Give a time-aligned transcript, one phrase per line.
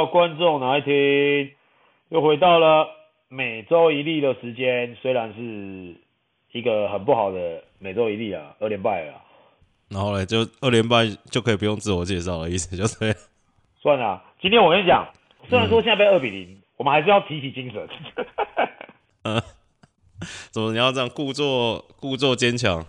[0.00, 1.50] 票观众哪爱听？
[2.08, 2.88] 又回到了
[3.28, 5.94] 每周一例的时间，虽然是
[6.52, 9.20] 一个很不好的每周一例啊，二连败啊。
[9.90, 13.14] 然后呢，就二连败就可以不用自我介绍了意思，就是。
[13.82, 15.06] 算了，今天我跟你讲，
[15.50, 17.86] 虽然说现在被二比零，嗯，我们还是要提起精神。
[19.24, 19.42] 嗯，
[20.50, 22.82] 怎么你要这样故作故作坚强？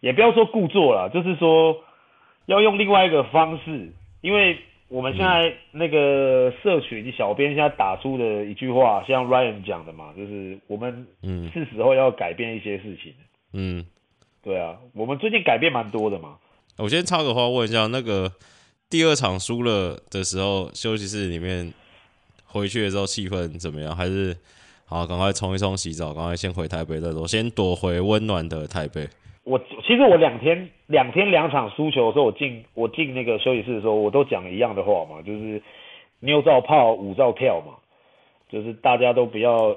[0.00, 1.78] 也不要说故作了，就是说
[2.44, 3.90] 要用另外一个方式，
[4.20, 4.58] 因为。
[4.92, 13.14] 我们现在那个社群小编现在打出的一句话，像 Ryan 讲的嘛，就是我们嗯是时候要改变一些事情。
[13.54, 13.86] 嗯，
[14.42, 16.36] 对啊，我们最近改变蛮多的嘛。
[16.76, 18.30] 我先插个话问一下，那个
[18.90, 21.72] 第二场输了的时候，休息室里面
[22.44, 23.96] 回去的时候气氛怎么样？
[23.96, 24.36] 还是
[24.84, 29.08] 好赶快冲一冲洗澡，赶快先回台北再说，先躲回温暖的台北。
[29.44, 35.60] 我其实我两天两天两场输球的时候，我进我进那个休息室的时候，我都讲一样的话嘛，就是
[36.20, 37.74] 妞照泡，舞照跳嘛，
[38.48, 39.76] 就是大家都不要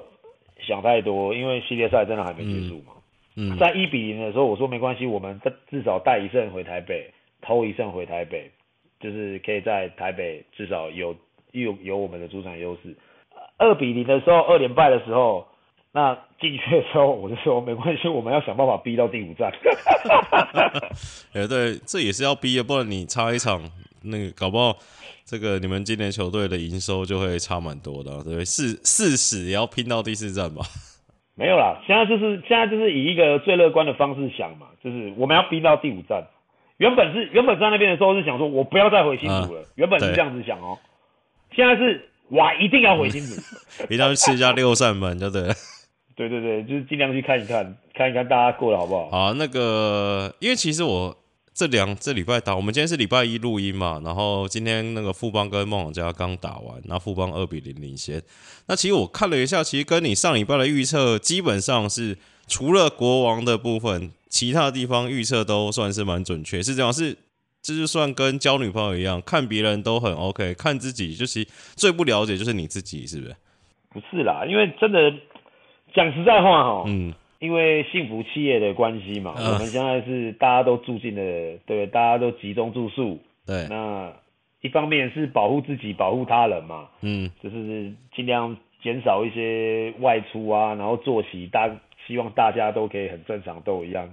[0.60, 2.92] 想太多，因为系列赛真的还没结束嘛。
[3.34, 7.10] 嗯，嗯在一比零的时候，我说没关系，我们至少带一胜回台北，
[7.42, 8.50] 偷一胜回台北，
[9.00, 11.16] 就是可以在台北至少有
[11.50, 12.96] 有有我们的主场优势。
[13.58, 15.48] 二比零的时候，二连败的时候。
[15.96, 19.50] 那进去的时候，我就说没关系，我们要想办法逼到第五站。
[21.32, 23.62] 哎、欸，对，这也是要逼的，不然你差一场，
[24.02, 24.76] 那个搞不好
[25.24, 28.44] 这个你们今年球队的营收就会差蛮多的，对不对？
[28.44, 30.66] 四四死也要拼到第四站吧？
[31.34, 36.26] 没有啦，现在就是现在就是以一个最乐观的方式想嘛，就是我们要逼到第五站。
[36.76, 40.78] 原本是原本在那边的时候是想说我不要再回新竹了，啊、原本是这样子想哦、喔。
[41.54, 43.40] 现在是哇，一定要回新竹，
[43.80, 45.54] 嗯、一定要去吃一下六扇门，就对了。
[46.16, 49.10] 对对对，就是尽量去看一看，看一看大家过得好不好。
[49.10, 51.14] 好，那个，因为其实我
[51.52, 58.22] 这两这礼拜打，我们今天是礼拜一录音嘛，然后今天那个富邦跟梦想家刚打完，那富邦二比零领先。
[58.66, 66.62] 那其实我看了一下，其实跟你上礼拜的预测基本上是，除了国王的部分，其他地方预测都算是蛮准确。
[66.62, 67.14] 是这样，是
[67.60, 73.36] 这就算跟交女朋友一样，看别人都很 OK，看自己就是最不了解就是你自己，是不是？
[73.90, 75.12] 不是啦，因为真的。
[75.96, 84.12] 讲实在话哈，嗯，因为幸福企业的关系嘛，呃、我们现在是大家都住进了，对，大家都集中住宿，对，那
[84.60, 91.68] 一方面是保护自己，保护他人嘛，嗯，就是尽量减少一些外出啊，然后作息大，
[92.06, 94.08] 希望大家都可以很正常，都一样。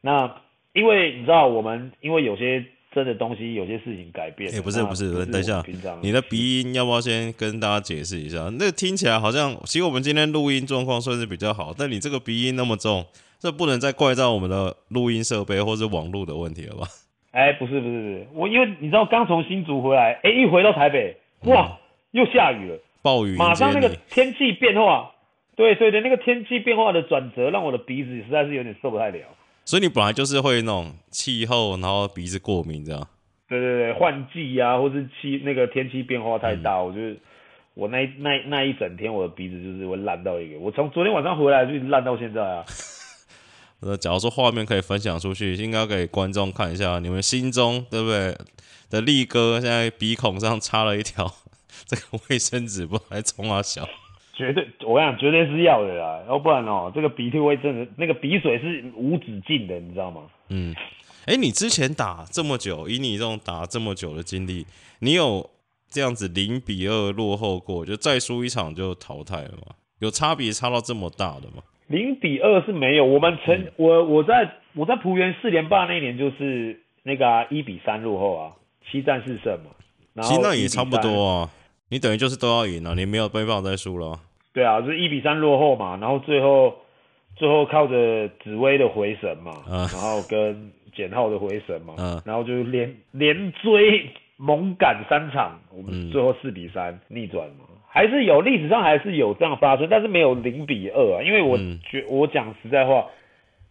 [0.00, 0.36] 那
[0.74, 2.64] 因为你知道，我们因为有些。
[2.94, 4.50] 真的东西有些事情改变。
[4.50, 5.62] 哎、欸，不是不是，等一下，
[6.02, 8.50] 你的鼻音要不要先跟大家解释一下？
[8.58, 13.04] 那听起来好像，其实我们今天录音状况算是比较好，但你这个鼻音那么重，
[13.38, 16.86] 这不能再怪在我们的录音设备或是网络的问题了吧？
[17.32, 25.12] 哎、欸，不是不是不是，我因为你知道刚从新竹回来，哎、欸，一回到台北，哇，嗯、又下雨了，暴雨，马上那个天气变化，
[25.56, 29.18] 对对对，那个天气变化的转折，让我的鼻子实在是有点受不太了。
[29.64, 33.08] 所以你本来就是会那种气候，然后鼻子过敏这样。
[33.48, 37.20] 对对对，换季啊，或是气那个天气变化太大，嗯、我就是
[37.74, 40.58] 我那那那一整天我的鼻子就是会烂到一个。
[40.58, 42.64] 我从昨天晚上回来就烂到现在啊。
[43.80, 48.36] 呃，假如说画面可以分享出去，应该给观众看一下，你们心中对不对
[48.88, 51.34] 的力哥现在鼻孔上插了一条
[51.86, 53.88] 这个卫生纸，不还冲啊小。
[54.42, 60.22] 绝对，我跟你讲，绝对是要的啦，要不然哦，这个鼻涕会真的，那个鼻水是无止境的，你知道吗？
[60.48, 60.74] 嗯，
[61.26, 64.66] 哎、欸，你之前打这么久，以你这种打这么久的经历，
[64.98, 65.48] 你有
[65.88, 69.74] 这样子零比二落后过，就再输一场就淘汰了吗？
[70.00, 71.62] 有差别差到这么大的吗？
[71.86, 78.52] 零比二是没有，我们曾、嗯、我我在我在浦原四连霸那一年就是那个一、啊、比三落后啊，
[78.90, 81.50] 七战四胜嘛，其实那也差不多啊。
[81.90, 84.18] 你等于就是都要赢了，你没有没办法再输了。
[84.52, 86.76] 对啊，就是一比三落后嘛，然后最后
[87.36, 103.06] 最后靠着紫薇的回神嘛，嗯、然后跟简浩的回神嘛，嗯、然后就连连追猛赶三场，我们最后四比三逆转嘛，嗯、还是有历史上还是有这样发生，但是没有零比二啊，因为我觉、嗯、我讲实在话，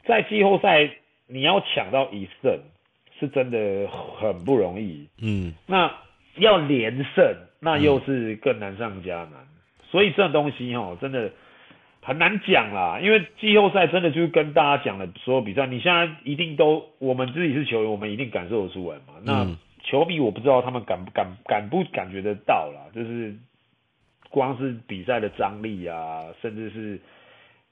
[0.05, 0.89] 在季后赛
[1.27, 2.59] 你要抢到一胜
[3.19, 5.91] 是真的很不容易，嗯，那
[6.37, 7.35] 要连胜。
[7.63, 9.60] 那又是更难上加难，嗯、
[9.91, 11.31] 所以这种东西哈，真的
[12.01, 12.99] 很难讲啦。
[13.01, 19.15] 因为季后赛真的就是跟大家讲的所有比赛，你现在一定都，我们自己是球员，我们一定感受得出来嘛。
[19.23, 19.45] 那
[19.83, 23.35] 球迷我不知道他们感不感感不感觉得到啦，就是
[24.29, 26.99] 光是比赛的张力啊，甚至是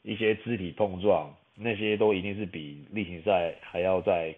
[0.02, 4.36] 一些肢体碰撞，那些都一定是比例行赛还要再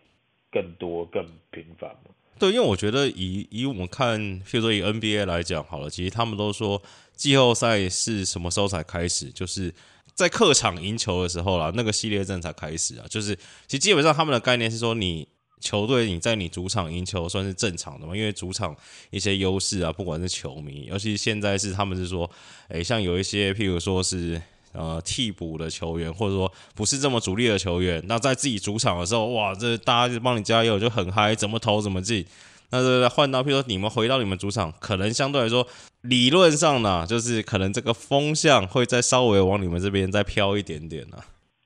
[0.51, 2.11] 更多更频繁嘛。
[2.41, 6.81] 对，因为我觉得以以我们看，譬如说以 NBA 来讲好了，其实他们都说
[7.15, 9.71] 季后赛是什么时候才开始，就是
[10.15, 13.05] 在客场赢球的时候啦，那个系列战才开始啊。
[13.07, 13.35] 就是
[13.67, 15.27] 其实基本上他们的概念是说，你
[15.59, 18.75] 球队你在你主场赢球算是正常的嘛，因为主场
[19.11, 22.27] 一些优势啊，不管是球迷，尤其现在是他们是说，
[22.69, 24.41] 诶，像有一些譬如说是。
[24.73, 32.25] 呃，替补的球员，或者说不是这么主力的球员，那在自己主场的时候，哇，这大家就帮你加油，就很嗨，怎么投怎么进。
[32.71, 35.67] 那这换到，譬如说你们回到你们主场，可能相对来说，
[36.03, 41.17] 理论上呢，就是可能这个风向会再稍微往你们这边再飘一点点呢。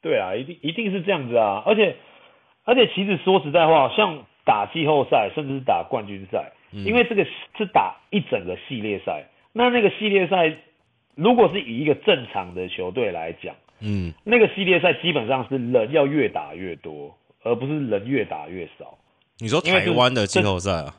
[0.01, 1.95] 对啊，一定一定是这样子啊，而且
[2.63, 7.23] 而且其实说实在话，像打季后赛，甚至是打冠军赛，嗯，因为这个
[7.55, 10.57] 是打一整个系列赛，那那个系列赛。
[11.15, 18.97] 如果是以一个正常的球队来讲，嗯，那个系列赛基本上是人要越打越多，而不是人越打越少。
[19.39, 20.95] 你说台湾的季后赛啊？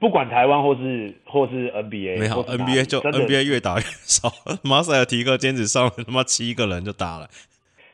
[0.00, 4.30] 不管台湾或是或是 NBA，没有 NBA 就 NBA 越打越少。
[4.62, 7.28] 马赛尔提克坚持上了他妈七个人就打了。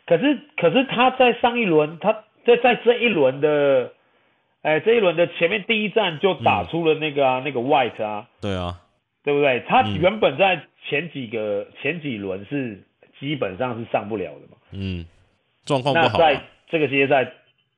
[0.05, 2.13] 可是可是他在上一轮，他
[2.45, 3.93] 在在这一轮的，
[4.61, 8.81] 哎，这一轮的前面第一站就打出了那个啊，嗯、那个 White 啊，对啊，
[9.25, 9.65] 对不对？
[9.67, 10.63] 他原本在。
[10.87, 12.79] 前几个前几轮是
[13.19, 15.07] 基本上是上不了的嘛，嗯，
[15.65, 16.19] 状况不好。
[16.19, 17.27] 那在这个系列赛，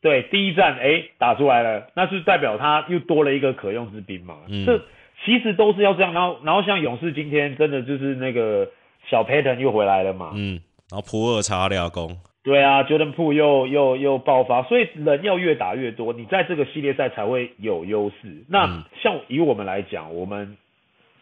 [0.03, 4.39] 对第一站哎、欸、打出来了，那是代表他又多了一个可用之兵嘛。
[4.49, 4.83] 嗯，这
[5.25, 6.13] 其实都是要这样。
[6.13, 8.69] 然后然后像勇士今天真的就是那个
[9.09, 10.61] 小 Payton 又回来了嘛，嗯，
[10.91, 18.45] 然后普尔查俩攻，对啊，Jordan Poole 又又又爆发，所以人要越打越多，你在这个系列赛才会有优势。
[18.49, 20.57] 那像以我们来讲，我们。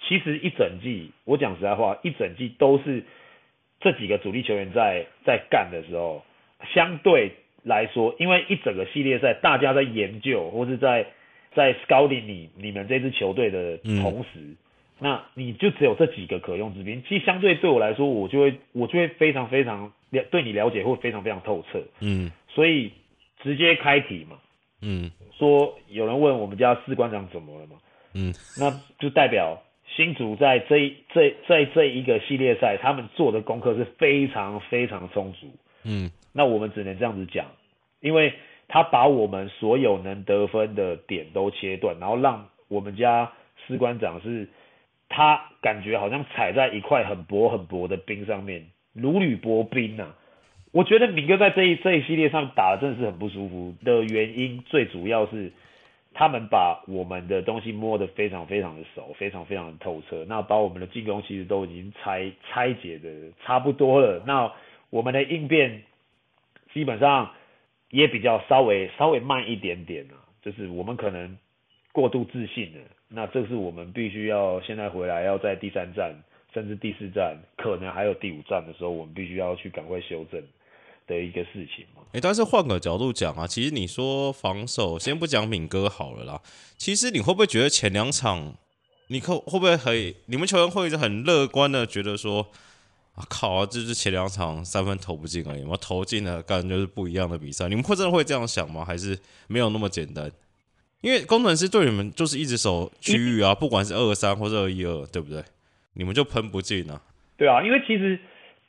[0.07, 3.03] 其实一整季，我讲实在话，一整季都是
[3.81, 6.23] 这几个主力球员在在干的时候，
[6.75, 11.07] 相对来说，因为一整个系列赛，大家在研究或是在
[11.55, 14.57] 在 scouting 你你们这支球队的同时，嗯，
[14.99, 17.03] 那你就只有这几个可用之兵。
[17.09, 21.83] 其实相对对我来说，我就会我就会非常非常了对你了解会非常非常透彻。
[22.01, 22.93] 嗯，所以
[23.43, 24.37] 直接开题嘛。
[24.83, 27.77] 嗯，说有人问我们家士官长怎么了嘛？
[28.13, 29.63] 嗯，那就代表。
[29.97, 35.47] 新竹在这一这在这一个系列赛，他们做的功课是非常非常充足。
[35.85, 37.47] 嗯，那我们只能这样子讲，
[38.01, 38.33] 因为
[38.67, 43.31] 他把我们所有能得分的点都切断，然后让我们家
[43.67, 44.49] 士官长是，
[45.09, 50.17] 他感觉好像踩在一块很薄很薄的冰上面，如履薄冰啊。
[50.73, 55.53] 我觉得敏哥在这一这一系列上打的真的是很不舒服的原因，最主要是。
[56.15, 60.25] 他们把我们的东西摸得非常非常的熟，非常非常的透彻。
[60.27, 63.11] 那把我们的进攻其实都已经拆拆解的
[63.45, 64.23] 差不多了。
[64.25, 64.53] 那
[64.91, 65.83] 我们的应变
[66.73, 67.33] 基本上
[67.91, 71.37] 也比较稍微稍微慢一点点啊，就是我们可能
[71.93, 72.81] 过度自信了。
[73.09, 76.15] 那这是我们必须要现在回来要在第三站
[76.53, 80.41] 甚至第四站，可能还有第五站的时候，我们必须要去赶快修正。
[81.07, 86.41] 的一个事情嘛，哎、欸，但是换个角度讲啊，其实你说防守，先不讲敏哥好了啦。
[86.79, 88.55] 其实你会不会觉得前两场，
[89.09, 92.49] 你可会不会很，你们球员会很乐观的觉得说，
[93.17, 97.69] 啊靠啊，就是前两场三分投不进而已嘛，投进了，感觉就是不一样的比赛。
[97.69, 98.83] 你们会真的会这样想吗？
[98.83, 100.31] 还是没有那么简单？
[101.03, 105.45] 因为工程师对你们就是一直守区域啊，不管是二三或者二一二，对不对？
[105.93, 107.03] 你们就喷不进啊。
[107.37, 108.19] 对啊，因为其实。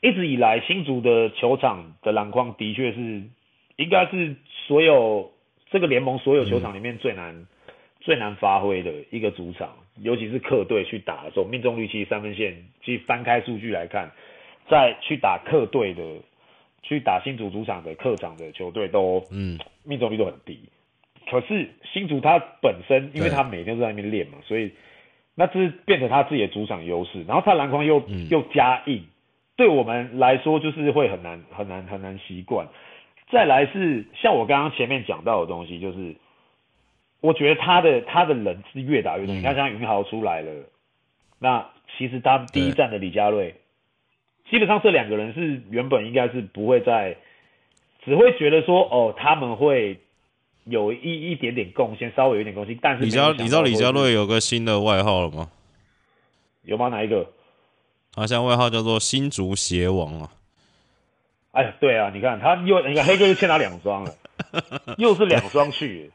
[0.05, 3.23] 一直以来，新竹的球场的篮筐的确是，
[3.75, 4.35] 应该是
[4.67, 5.31] 所有
[5.71, 7.47] 这个联盟所有球场里面最难、嗯、
[8.01, 14.11] 最难发挥的一个主场，尤其是客队去打的时候，命中率其实三分线，其实翻开数据来看，
[14.69, 16.03] 在去打客队的，
[16.83, 20.59] 去打新竹主场的客场的球队都，嗯，命中率都很低。
[21.31, 24.71] 可是新竹他本身，因为他每天都在那边练嘛，所以
[25.33, 29.03] 那这是变成他自己的主场优势，然后他篮筐又、嗯、又加硬。
[29.55, 32.67] 对我们来说，就是会很难、很难、很难习惯。
[33.31, 36.15] 再来是像我刚刚前面讲到的东西，就是
[37.21, 39.33] 我觉得他的他的人是越打越多。
[39.33, 40.51] 嗯、你看，像云豪出来了，
[41.39, 43.55] 那其实他第一站的李佳瑞，
[44.49, 47.15] 基本上这两个人是原本应该是不会再，
[48.03, 49.99] 只会觉得说哦，他们会
[50.65, 52.77] 有一一点点贡献，稍微有一点贡献。
[52.81, 55.49] 但是你知道你知道李佳瑞有个新的外号了吗？
[56.63, 56.89] 有吗？
[56.89, 57.31] 哪一个？
[58.15, 60.31] 他现在外号叫做新竹鞋王啊！
[61.51, 64.15] 哎，对啊，你看他又，你看黑哥又欠他两双了，
[64.97, 66.11] 又是两双去。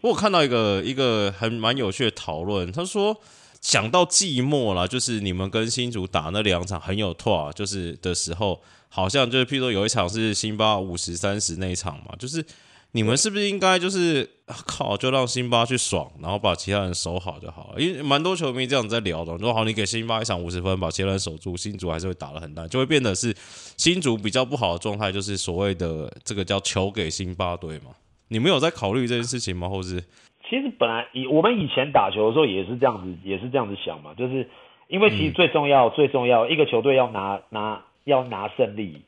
[0.00, 3.16] 我看到一个一个很蛮有趣的讨论，他说
[3.60, 12.44] 讲到寂寞了，就是你们跟新竹打那两场很有拓，就是的时候，好像就是譬如说有一场是辛巴五十三十那一场嘛，就是
[12.94, 14.28] 你们是不是应该就是
[14.66, 17.80] 靠，就让辛巴去爽，然后把其他人守好就好了？
[17.80, 23.34] 因为蛮多球迷这样在聊的，说好，你给辛巴一场五十分，把其他人守住，新竹还是会打得很烂，就会变得是
[23.78, 27.92] 新竹比较不好的状态，就是所谓的这个叫球给辛巴队嘛。
[28.28, 29.68] 你们有在考虑这件事情吗？
[29.68, 29.98] 或是
[30.48, 34.46] 其实本来以我们以前打球的时候也是这样子，也是这样子想嘛，就是
[34.88, 39.02] 因为其实最重要、最重要一个球队要拿拿要拿胜利，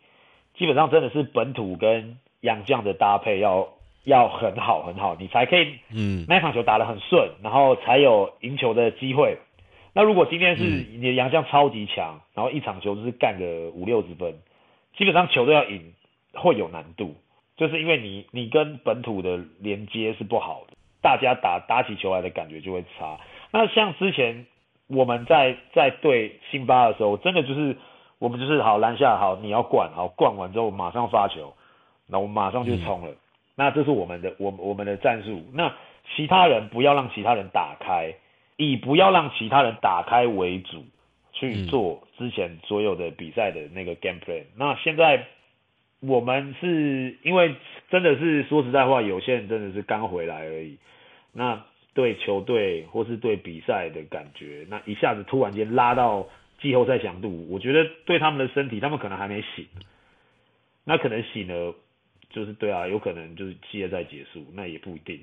[0.59, 3.69] 基本上真的是本土跟洋将的搭配要。
[4.07, 9.39] 要很好很好，你才可以，嗯，那场球打得很顺，然后才有赢球的机会。
[9.95, 14.35] 那如果今天是你的洋将超级强，然后一场球就是干个五六十分，
[14.95, 15.95] 基本上球都要赢
[16.35, 17.15] 会有难度，
[17.57, 23.19] 就是因为你你跟本土的连接是不好的，大家打打起球来的感觉就会差。
[23.53, 24.45] 那像之前
[24.89, 27.79] 我们在在对辛巴的时候，真的就是
[28.19, 31.55] 我们就是好篮下好，你要灌好，灌完之后马上发球，
[32.07, 33.11] 那我们马上就冲了。
[33.11, 33.17] 嗯
[33.57, 35.41] 那这是我们的，我我们的战术。
[35.53, 35.73] 那
[36.17, 38.13] 其他人不要让其他人打开，
[38.57, 40.85] 以不要让其他人打开为主
[41.33, 44.43] 去做之前所有的比赛的那个 game plan。
[44.57, 45.25] 那现在
[46.01, 47.55] 我们是因为
[47.91, 50.77] 真的是说实在话，有些人真的是刚回来而已。
[51.33, 56.27] 那对球队或是对比赛的感觉，那一下子突然间拉到
[56.61, 59.65] 季后赛强度，我觉得对他们的身体，他们可能还没醒。
[60.83, 61.73] 那可能醒了。
[62.35, 65.23] 就是对啊，有可能就是系列赛结束，那也不一定。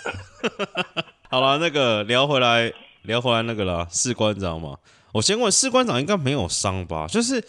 [1.28, 2.72] 好了，那个聊回来，
[3.02, 4.78] 聊回来那个啦，士官长嘛。
[5.12, 7.06] 我先问，士官长应该没有伤吧？
[7.06, 7.44] 就是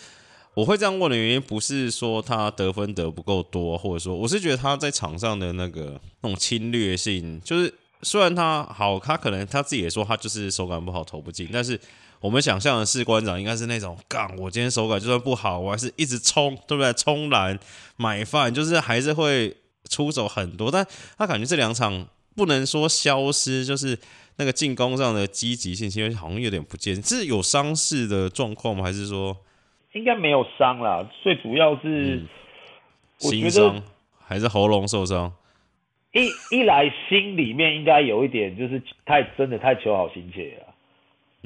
[0.53, 11.79] 我会这样问的原因，不是说他得分得不够多，或者说我是觉得他在场上的那个那种侵略性，就是虽然他好，他可能他自己也说他就是手感不好，投不进，但是。
[12.25, 16.91] 我们想象的士官长应该是那种，杠我今天手感就算不好，我还是一直冲，对不对？
[16.93, 17.59] 冲篮、
[17.97, 19.55] 买饭，就是还是会
[19.87, 20.71] 出手很多。
[20.71, 20.83] 但
[21.19, 23.95] 他感觉这两场不能说消失，就是
[24.37, 26.99] 那个进攻上的积极性，因为好像有点不见。
[26.99, 28.83] 是有伤势的状况吗？
[28.83, 29.37] 还是说
[29.93, 31.07] 应该没有伤啦？
[31.21, 32.27] 最主要是、嗯、
[33.19, 33.83] 心伤
[34.19, 35.31] 还是喉咙受伤？
[36.11, 40.64] 一一来心里面应该有一点，就是太真的太求好心切了。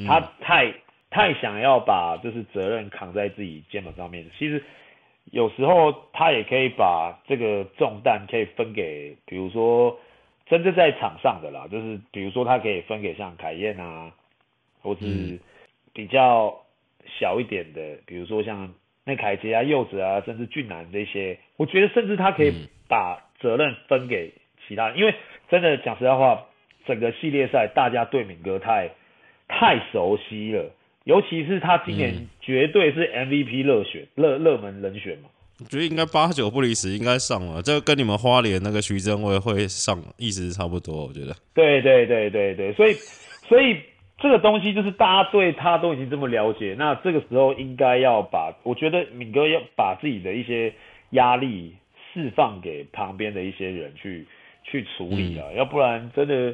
[0.06, 0.74] 他太
[1.10, 4.64] 太想要把就是责任扛在自己肩膀上面，其实
[5.32, 10.00] 有时候他也可以把这个重担可以分给，比如说
[10.46, 14.12] 真正在场上的啦，就是比如说他可以分给像凯燕啊，
[14.82, 15.40] 或是
[15.94, 16.56] 比较
[17.20, 18.74] 小一点的，比如说像
[19.06, 22.54] 那凯杰啊、柚子啊，甚至俊男这些，我觉得甚至他可以
[22.88, 24.32] 把责任分给
[24.68, 25.16] 其他人，因为
[25.50, 26.46] 真的讲实在话，
[26.86, 28.92] 整个系列赛大家对敏哥太。
[29.50, 30.72] 太熟悉了，
[31.04, 35.30] 尤其是他今年绝对是 MVP 热选热热门人选嘛。
[35.60, 37.62] 我觉得应该八九不离十，应该上了。
[37.62, 41.08] 这个跟你们花莲那个徐正伟会上，意思是差不多。
[41.08, 41.36] 我觉得。
[41.54, 42.94] 对对对对对，所以
[43.50, 43.76] 所以
[44.20, 50.74] 这个东西就是大家对他都已经这么了解，那这个时候应该要把，我觉得敏哥要把自己的一些
[51.10, 51.76] 压力
[52.14, 54.26] 释放给旁边的一些人去
[54.64, 56.54] 去处理了，嗯、要不然真的，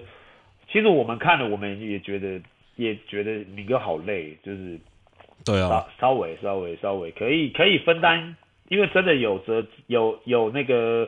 [0.71, 2.41] 其实我们看了，我们也觉得。
[2.75, 4.79] 也觉得敏哥好累，就是，
[5.45, 8.35] 对啊，稍微稍微稍微可以可以分担，
[8.67, 11.07] 因为真的有责有有那个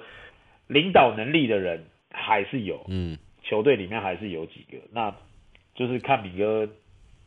[0.67, 5.13] 领导能力的人还是有，嗯，球队里面还是有几个，那
[5.75, 6.67] 就是看敏哥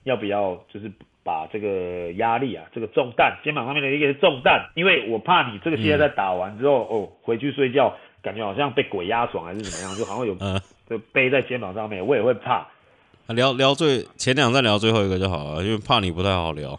[0.05, 0.91] 要不要就是
[1.23, 10.35] 把这个压力啊，这个重担肩膀上面的一个重担，因为我怕你这个现在在打完之后、嗯、哦回去睡觉，感觉好像被鬼压床还是怎么样，就好像有
[10.89, 12.67] 就背在肩膀上面，我也会怕。
[13.33, 16.79] 聊聊最前两站聊最后一个就好了，因为怕你不太好聊。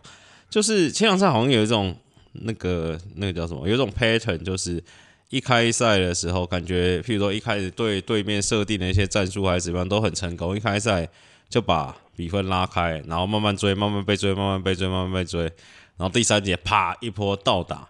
[0.50, 1.96] 就是前两站好像有一种
[2.34, 4.84] 那个那个叫什么，有一种 pattern，就是
[5.30, 11.08] 一开赛的时候感觉，譬如说一开始对对面设定的一些战术还是怎么样都很成功，一开赛
[11.50, 17.88] 就把比分拉开，然后慢慢追，慢慢被追，慢慢被追，慢慢被追，然后第三节啪一波倒打。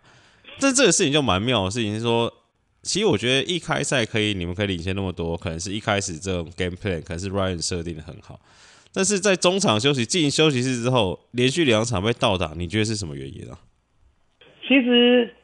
[0.60, 2.32] 但这个事情就蛮妙的事情是说。
[2.84, 8.40] 其实我觉得一开赛可以，你们可以领先那么多，可能是一开始这种 game plan 可能是 Ryan 设定的很好，
[8.92, 13.60] 但是在中场休息进休息室之后，连续两场被倒打，你觉得是什么原因啊？
[14.68, 15.36] 其实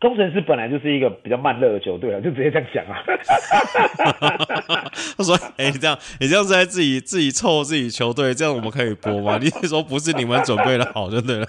[0.00, 3.00] 工程师本来就是一个比较慢热的球队啊， 就直接这样讲啊。
[5.16, 9.38] 他说：“哎、欸，你这样你这样是在自己自己凑自己球队，这样我们可以播吗？
[9.42, 11.46] 你是说不是你们准备的好就对了。”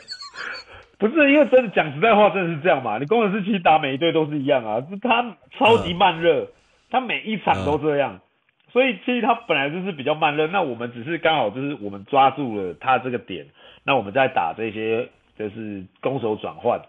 [1.10, 2.98] 不是因为真的讲实在话，真的是这样嘛？
[3.00, 6.48] 你攻城狮其实打每一队都是一样啊，是他超级慢热，
[6.89, 8.20] 他每一场都这样，
[8.72, 10.48] 所以其实他本来就是比较慢热。
[10.48, 13.48] 那我们只是刚好就是我们抓住了他这个点，
[13.84, 16.79] 那我们在打这些就是攻守转换。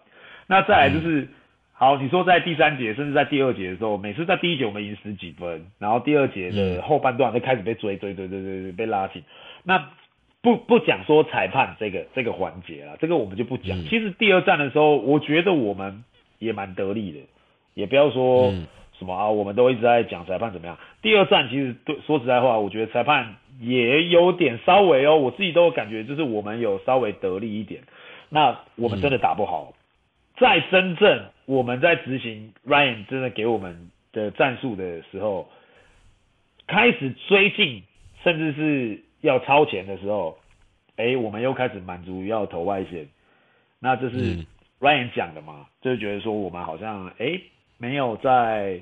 [0.46, 1.28] 那再来就是，
[1.72, 9.24] 好，你说在第三节甚至在第二节的时候，每次在第一节我们赢十几分，然后第二节的后半段就开始被追追追追追被拉起。
[9.64, 9.88] 那
[10.42, 13.78] 不不讲说裁判这个这个环节了，这个我们就不讲。
[13.84, 16.04] 其实第二战的时候，我觉得我们
[16.38, 17.20] 也蛮得力的，
[17.74, 18.52] 也不要说
[18.98, 20.76] 什么啊，我们都一直在讲裁判怎么样。
[21.00, 27.82] 第二战其实对说实在话，我觉得裁判也有点稍微哦，我自己都有感觉，就是我们有稍微得力一点。
[28.28, 29.72] 那我们真的打不好。
[30.38, 35.48] 在深圳我们在执行 Ryan 真的给我们的战术的时候，
[36.66, 37.84] 开始追进，
[38.24, 40.38] 甚至是要超前的时候，
[40.96, 43.08] 哎、欸，我们又开始满足于要投外线，
[43.78, 44.44] 那这是
[44.78, 45.66] Ryan 讲的嘛？
[45.80, 47.42] 就是觉得说我们好像哎、欸、
[47.78, 48.80] 没有在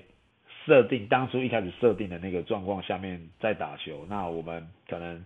[0.67, 5.25] 设定当初一开始设定的那个状况下面在打球，那我们可能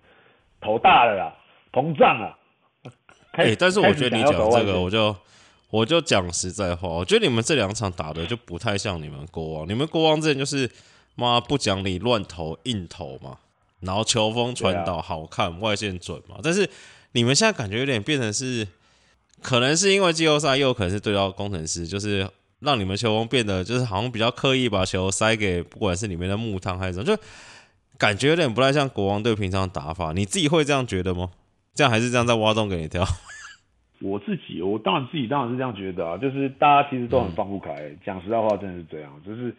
[0.61, 1.35] 头大了啦，
[1.73, 2.39] 膨胀了。
[3.33, 5.17] 哎、欸，但是我觉得你讲这个，我就。
[5.71, 9.69] 我就讲实在话，我觉得你们这两场打的就不太像你们国王。
[9.69, 10.71] 你们国王之前就是
[11.17, 13.39] 妈不讲理乱投硬投嘛，
[13.85, 16.37] 然后球风传导好看，啊、外线准嘛。
[16.43, 16.69] 但是
[17.13, 18.67] 你们现在感觉有点变成是，
[19.43, 22.29] 可能是因为季后赛，又可能是对到工程师，就是
[22.61, 27.17] 让你们球风变得就是好像比较刻意把球塞给不管是里面的木汤还是什么，就
[27.99, 30.13] 感觉有点不太像国王队平常打法。
[30.13, 31.31] 你自己会这样觉得吗？
[31.75, 33.05] 这样还是这样在挖洞给你跳？
[34.01, 37.91] 我自己，我当然自己当然是这样觉得啊，就是大家其实都很放不开。
[38.05, 39.55] 讲、嗯、实在话，真的是这样，就是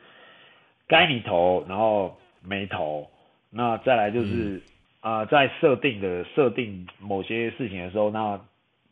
[0.88, 3.10] 该你投，然后没投，
[3.56, 4.62] 那再来就是
[5.00, 8.40] 啊、嗯呃，在设定的设定某些事情的时候，那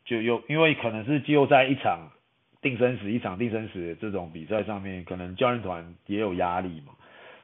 [0.06, 2.10] 就又因为可能是季后赛一场
[2.62, 6.94] 定生死，一场定生死的这种比赛上面，可能教练团也有压力嘛。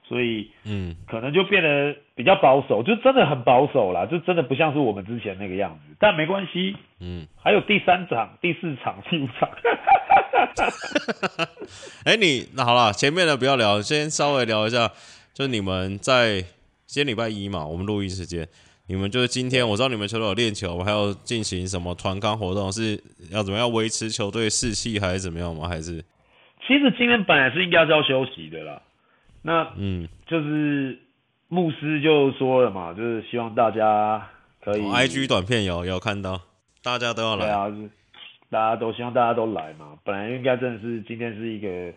[0.05, 5.95] 所以，嗯，可能就变得比较保守，就真的很保守啦，就真的不像是我们之前那个样子。
[5.99, 9.47] 但没关系，嗯，还有第三场、第四场、第五场。
[12.05, 14.89] 哎、欸，你那好了，前面的不要聊，先稍微聊一下，
[15.31, 16.43] 就你们在
[16.89, 18.47] 今天礼拜一嘛，我们录音时间，
[18.87, 22.99] 你们就是今天，我知道你们球队有练球，我还要进行什么团康活动，是
[23.29, 25.67] 要怎么样维持球队士气，还是怎么样吗？
[25.69, 26.03] 还是？
[26.65, 28.81] 其实今天本来是应该是要休息的啦。
[29.43, 30.97] 那嗯，就是
[31.47, 34.27] 牧师就说了嘛，就是希望大家
[34.59, 34.81] 可以。
[34.81, 36.41] IG 短片有有看到，
[36.81, 37.45] 大家都要来。
[37.45, 37.67] 对啊，
[38.49, 39.93] 大家都希望大家都来嘛。
[40.03, 41.93] 本来应该真的是今天是一个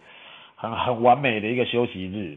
[0.55, 2.37] 很很完美的一个休息日，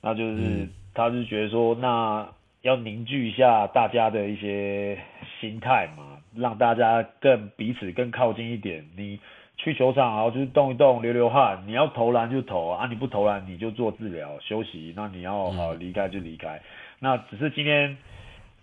[0.00, 2.28] 那就是、嗯、他是觉得说，那
[2.62, 4.98] 要凝聚一下大家的一些
[5.40, 8.84] 心态嘛，让大家更彼此更靠近一点。
[8.96, 9.18] 你。
[9.56, 11.62] 去球场，然后就是动一动，流流汗。
[11.64, 14.92] 你要投篮就投啊，你不投篮你就做治疗休息。
[14.96, 16.60] 那你要好离开就离开。
[16.98, 17.96] 那只是今天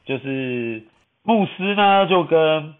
[0.03, 0.83] 就是
[1.23, 2.73] 牧师呢，就跟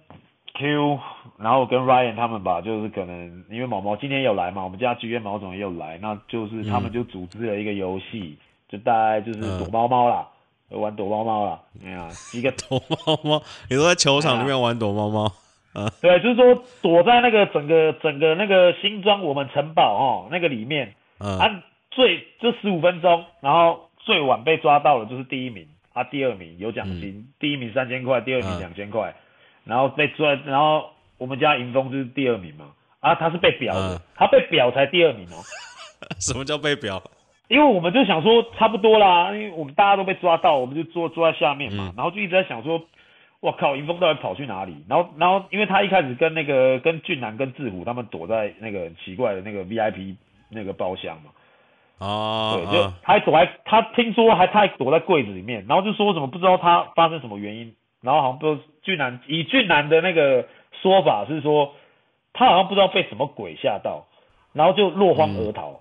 [0.54, 1.00] Q，
[1.40, 8.38] 然后跟 Ryan 他们吧，就是可能因为毛毛今天有来嘛，我们家剧院毛总也有来，那就是他们就组织了一个游戏，
[8.72, 10.26] 就大概就是躲猫猫啦，
[10.70, 11.60] 玩躲猫猫啦。
[11.86, 15.32] 哎呀，几个 躲猫猫，你都在球场里面玩躲猫猫。
[15.74, 29.14] 嗯， 对，就是说躲在那个整个整个那个新装我们城堡哦那个里面，嗯，啊最就十五分钟，然后最晚被抓到了就是第一名，啊第二名有奖金，嗯、第一名三千块，第二名两千块，
[29.66, 32.68] 然后被抓，然后我们家迎风就是第二名嘛，
[33.02, 35.44] 啊他是被表的，嗯、他被表才第二名哦。
[36.20, 37.02] 什么叫被表？
[37.52, 42.82] 因为我们就想说差不多啦，因为我们大家都被抓到，我们就坐坐在下面嘛，嗯、然后就一直在想说。
[43.42, 43.76] 我靠！
[43.76, 44.86] 迎风到底跑去哪里？
[44.88, 50.16] 然后，然后，因为他一开始跟那个跟俊男跟志虎他们躲在那个很奇怪的那个 VIP
[50.50, 51.32] 那个包厢嘛。
[51.98, 52.54] 哦。
[52.54, 60.46] 对，就他还躲在，他听说还他还躲在柜子里面，然后就说什么不知道他发生什么原因，然后好像不知道俊男以俊男的那个
[60.84, 61.74] 说法是说，
[62.34, 64.06] 他好像不知道被什么鬼吓到，
[64.54, 65.80] 然后就落荒而逃，嗯、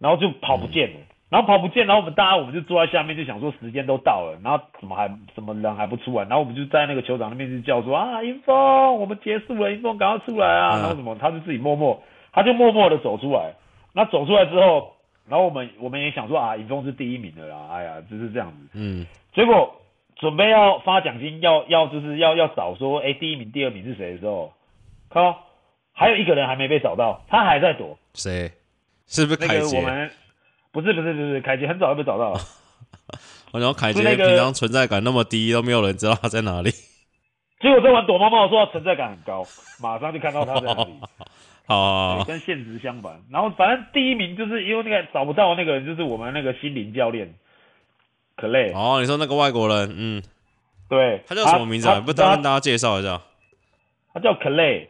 [0.00, 0.96] 然后就跑不见了。
[0.96, 6.24] 嗯然后跑不见，然后我们大家我们就坐在下面，就想说时间都到了，然后怎么还怎么人还不出来？
[6.24, 10.70] 然后我们就在那个球场那边就叫说啊，迎峰，我们结束了，迎峰赶快出来啊！
[10.80, 13.52] 然后什么，他就自己默默，他就默默的走出来。
[13.92, 14.92] 那走出来之后，
[15.28, 18.56] 然后我们我们也想说啊，迎峰是第一名的啦，哎呀，就是这样子。
[18.72, 19.06] 嗯。
[19.32, 19.72] 结果
[20.16, 24.52] 准备要发奖金，要要就是要要找说，哎，第一名、第二名是谁的时候，
[25.08, 25.44] 靠，
[25.92, 27.96] 还有一个人还没被找到，他还在躲。
[28.14, 28.50] 谁？
[29.10, 29.54] 是不是凯杰？
[29.58, 30.10] 那个我们。
[30.72, 32.40] 不是不是不是，凯杰很早就被找到了。
[33.50, 36.70] 我想凯杰平常存在感那么低，都没有人知道他在哪里。
[37.60, 39.44] 结果在玩躲猫猫的时候，存在感很高，
[39.82, 40.94] 马上就看到他在哪里。
[41.66, 43.20] 好，跟现实相反。
[43.32, 47.34] 然后反正第一名就是因为那个找不到那个人，就是我们那个心灵教练
[48.36, 48.72] ，Clay。
[48.72, 50.22] 哦，你说那个外国人，嗯，
[50.88, 52.00] 对，他叫什么名字啊？
[52.00, 53.20] 不，再跟大家介绍一下。
[54.14, 54.86] 他叫 Clay。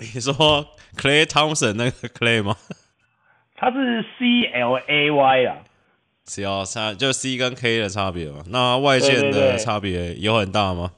[0.00, 2.56] 你说 Clay Thompson 那个 Clay 吗？
[3.56, 5.58] 他是 C L A Y 啊，
[6.24, 8.44] 只要差就 C 跟 K 的差别嘛。
[8.48, 10.92] 那外线的差别有很大吗？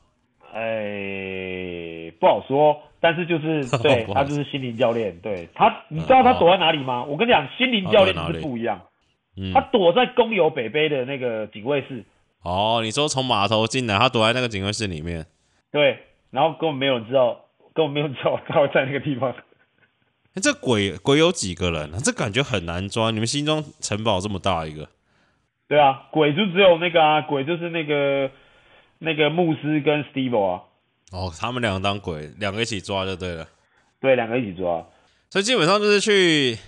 [0.53, 2.83] 哎、欸，不好说。
[3.03, 7.03] 但是就是 对他就是心灵教练，对他，你知道他躲在哪里吗？
[7.05, 8.79] 我跟你讲，心灵教练是不一样。
[9.55, 12.05] 他躲在公有北北的那个警卫室。
[12.43, 15.25] 哦，你说从码头进来，他躲在那个警卫室里面。
[15.73, 15.99] 对，
[16.31, 17.41] 然后根本没有人知道，
[17.81, 19.33] 根本没有人知道他会在那个地方。
[20.35, 21.99] 欸、这鬼鬼有几个人啊？
[22.05, 23.11] 这感觉很难抓。
[23.11, 24.88] 你们心中城堡这么大一个？
[25.66, 28.31] 对啊，鬼就只有那个啊，鬼就是那个
[28.99, 30.62] 那个牧师跟 Steve 啊。
[31.11, 33.49] 哦，他们两个当鬼，两个一起抓就对了。
[34.01, 34.87] 对，两个一起抓。
[35.31, 36.59] 所以基本上就是去，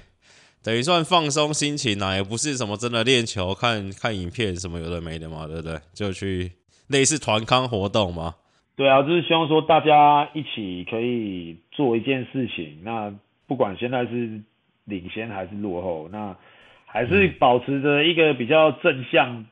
[0.62, 5.80] 等于算放松心情啊，也不是什么真的练球，看看影片什么有的没的嘛，对不对？
[5.94, 6.52] 就去
[6.88, 8.34] 类似团康活动嘛。
[8.76, 13.14] 对啊，就是希望说大家一起可以做一件事情，那。
[13.48, 14.40] 不管现在是
[14.84, 16.34] 领先还是落后，那
[16.86, 19.44] 还是保持着一个比较正向、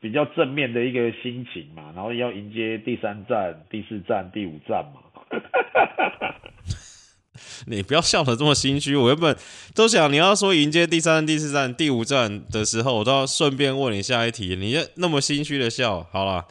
[0.00, 5.02] 比较正面的一个心情嘛，然后要迎接第三站、第四站、第五站嘛。
[7.66, 9.36] 你不要笑得这么心虚，我原本
[9.74, 14.56] 都想你要说迎接第三、第四站、第五站的时候，我都要顺便问你下一题。
[14.56, 16.46] 你那么心虚的笑，好了，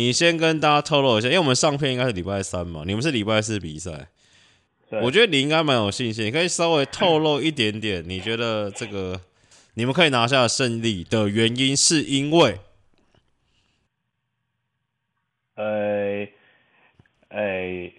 [0.00, 4.08] 你先跟大家透露一下，因为我们上片应该是礼拜三嘛，你们是礼拜四比赛。
[5.02, 9.20] 我觉得你应该蛮有信心，你可以稍微透露一点点，你觉得这个
[9.74, 12.58] 你们可以拿下胜利的原因是因为，
[15.56, 16.26] 呃，
[17.28, 17.92] 哎，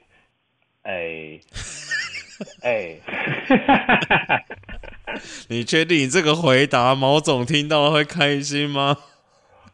[0.82, 1.40] 哎，
[2.64, 3.00] 哎，
[5.50, 8.98] 你确定你这个回答毛总听到了会开心吗？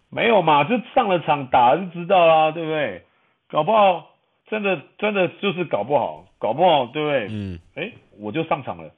[0.09, 3.05] 没有嘛，就上了场打就知道啦，对不对？
[3.49, 4.15] 搞不好
[4.49, 6.23] 真的真的就是搞不好。
[6.39, 7.27] 搞不好，对不对？
[7.31, 8.91] 嗯，哎、欸，我就上场了。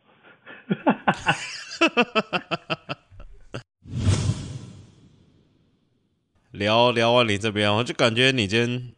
[6.51, 8.91] 聊聊完你这边，我就感觉你今天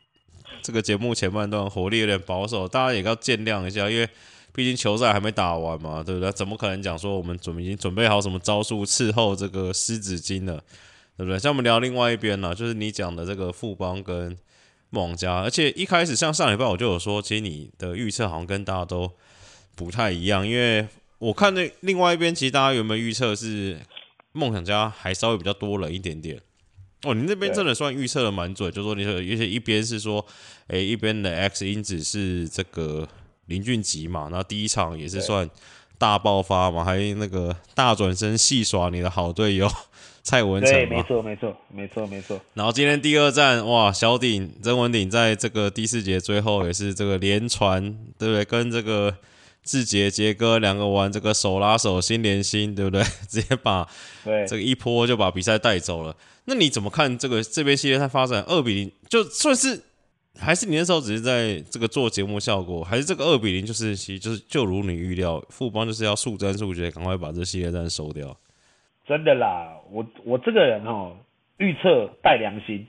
[0.64, 4.10] 这个节目前半段火力有点保守，大家也要见谅一下，因为
[4.56, 6.32] 毕竟球赛还没打完嘛，对不对？
[6.32, 10.60] 怎么可能讲说我们准备已经准备好什么招数伺候这个狮子精了，
[11.18, 11.40] 对不对？
[11.40, 14.38] 像我们聊另外一边呢，就是你讲的这个富邦跟。
[14.94, 19.10] 梦想家，而且一开始像上礼拜我就有说，其实你的预测好像跟大家都
[19.74, 20.86] 不太一样，因为
[21.18, 23.80] 我看那另外一边，其实大家有没有预测是
[24.34, 26.38] 梦想家还稍微比较多了一点点。
[27.04, 30.26] 哦，你那边真的算预测的蛮准，就说你说，而且一边是说，
[30.68, 33.08] 哎，一边的 X 因子是这个
[33.46, 35.50] 林俊杰嘛，然后第一场也是算
[35.98, 39.72] 大爆发嘛，还那个大转身戏耍你的好队友。
[40.24, 42.40] 蔡文诚，对，没错，没错，没错，没错。
[42.54, 47.82] 然后今天第二站，哇，小鼎曾文鼎在这个第四节最后也是这个连传，
[48.18, 48.46] 对不对？
[48.46, 49.16] 跟这个
[49.64, 53.04] 志杰杰哥两个玩这个手拉手心连心，对不对？
[53.28, 53.88] 直接把
[54.48, 56.16] 这个一波就把比赛带走了。
[56.46, 58.92] 那你怎么看这个这边系列赛发展二比零？
[59.10, 59.82] 就算是
[60.40, 68.36] 还是你那时候只是在这个做节目效果，还是这个二比零就是其实就是就如你预料，富邦就是要速战速决，赶快把这系列战收掉。
[69.12, 71.18] 真的啦，我我这个人哦，
[71.58, 72.88] 预测带良心，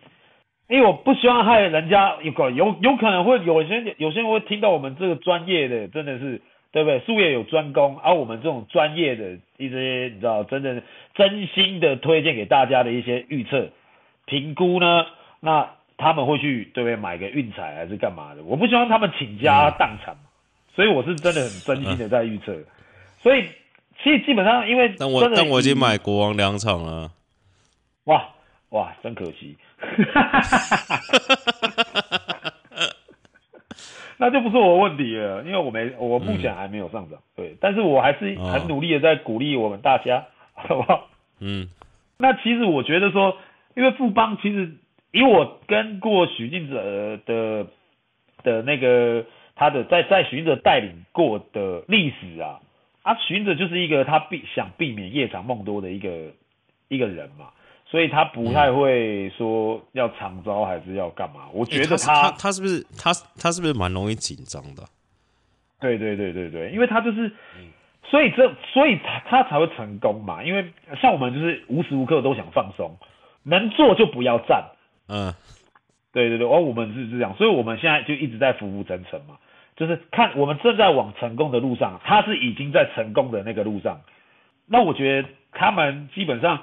[0.68, 7.00] 因为我不希望害人家有个有有可能会有些有些人会听到我们这个专业的，真的是对不对？
[7.00, 10.80] 术业有专攻，而、啊、我们这种专业的一些你知道，真的
[11.16, 13.70] 真心的推荐给大家的一些预测
[14.24, 15.04] 评估呢，
[15.40, 18.44] 那他们会去对不对买个运彩还是干嘛的？
[18.44, 20.30] 我不希望他们倾家荡产，嗯、
[20.76, 22.66] 所以我是真的很真心的在预测，嗯、
[23.18, 23.44] 所以。
[24.02, 27.10] 其实基本上，因为但我但我已经买国王两场了，
[28.04, 28.28] 哇
[28.70, 29.56] 哇，真可惜，
[34.18, 41.08] 那就不是我问题了，因为我没我目前还没有上涨，嗯、对，但是我还是很努力的在鼓励我们大家，哦、 好不好？
[41.40, 41.68] 嗯，
[42.18, 43.36] 那其实我觉得说，
[43.76, 44.72] 因为富邦其实
[45.12, 47.66] 以我跟过许晋哲的
[48.42, 52.58] 的那个他的在在许晋哲带领过的历史啊。
[53.02, 56.32] 啊，寻着就是一个他避想避免夜长梦多的一个
[56.88, 57.50] 一个人嘛，
[57.84, 61.48] 所以他不太会说要长招还是要干嘛。
[61.52, 64.84] 我觉得他、欸、他，是不是他他是不是蛮容易紧张的？
[65.80, 67.32] 对对对对对，因为他就是，
[68.08, 70.44] 所以这所以他他才会成功嘛。
[70.44, 72.96] 因为像我们就是无时无刻都想放松，
[73.42, 74.64] 能坐就不要站。
[75.08, 75.34] 嗯，
[76.12, 79.38] 对对对，而我们是这样，所以我们现在就一直在浮浮沉沉嘛。
[79.82, 84.02] 就是看我们正在往成功的路上，他是已经在成功的那个路上。
[84.68, 86.60] 那我觉得他们基本上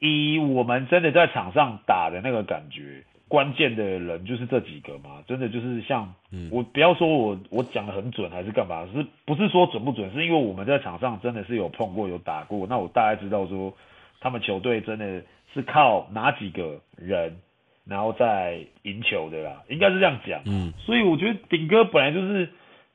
[0.00, 10.12] 以我们真的在场上打的那个感觉，关键的人就是这几个嘛，真的就是像、嗯、我不要说我我讲的很准还是干嘛，是不是说准不准？
[10.12, 13.72] 是因为我们在场上真的是有碰过有打过，那我大概知道说
[14.18, 15.22] 他们球队真的
[15.54, 17.36] 是靠哪几个人，
[17.86, 20.42] 然后再赢球的啦，应该是这样讲。
[20.44, 22.50] 嗯，所以我觉得顶哥本来就是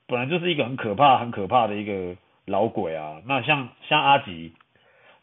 [0.06, 3.21] 本来就是一个很可怕很可怕的一个老鬼啊。
[3.25, 4.54] 那像像阿吉。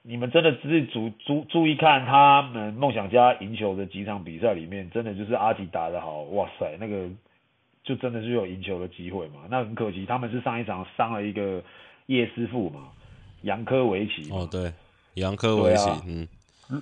[0.02, 7.06] 你们真的只是注注注意看他们梦想家赢球的几场比赛里面，真的就是阿吉打得好，哇塞，那个
[7.84, 9.40] 就真的是有赢球的机会嘛。
[9.50, 11.62] 那很可惜，他们是上一场伤了一个
[12.06, 12.88] 叶师傅嘛，
[13.42, 14.30] 杨科维奇。
[14.30, 14.72] 哦，对，
[15.14, 16.26] 杨科维奇，啊、嗯，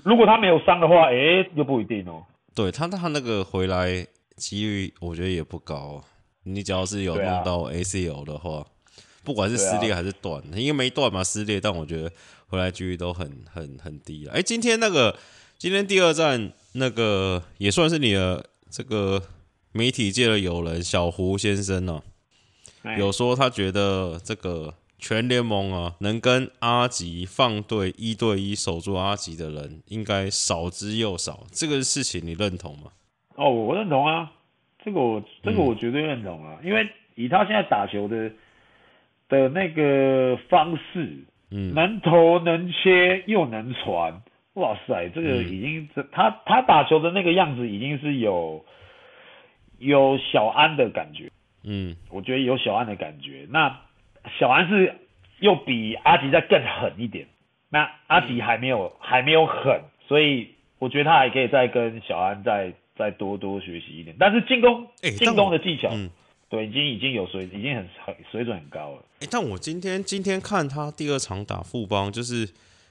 [0.05, 2.23] 如果他没有伤的话，哎、欸，又不一定哦。
[2.57, 4.05] 对他，他那个回来
[4.37, 6.03] 几率，我觉得也不高。
[6.43, 8.67] 你只要是有弄到 ACL 的话，啊、
[9.23, 12.11] 不管是撕裂还是断，因为没断嘛，撕裂，但我觉得。
[12.49, 14.33] 回来几率都很很很低了。
[14.33, 15.19] 哎，今天那个
[15.59, 19.21] 今天第二站那个也算是你的这个
[19.73, 22.01] 媒体界的友人小胡先生呢、
[22.83, 31.45] 啊，有说他觉得这个全联盟啊，能跟阿吉放对一对一守住阿吉的人，应该少之又少。
[31.53, 32.91] 这个事情你认同吗？
[33.35, 34.33] 哦，我认同啊，
[34.85, 38.31] 这个我这个我绝对认同啊，嗯、因为以他现在打球的
[39.29, 41.25] 的那个方式。
[41.49, 44.21] 嗯，能投能切又能传，
[44.55, 48.65] 哇塞，这个已经他他打球的那个样子已经是有
[49.79, 51.31] 有小安的感觉，
[51.63, 53.47] 嗯，我觉得有小安的感觉。
[53.49, 53.79] 那
[54.39, 54.95] 小安是
[55.41, 57.27] 又比阿吉再更狠一点，
[57.69, 64.15] 那阿吉还没有、嗯、还没有狠，所以我觉得他还可以再跟小安再再多多学习一点。
[64.19, 65.89] 但是进攻进、欸、攻的技巧。
[65.93, 66.11] 嗯
[66.49, 69.03] 对，已经已经有水，已经很很水准很高了。
[69.21, 72.47] 哎，但我今天今天看他第二场打富邦，就是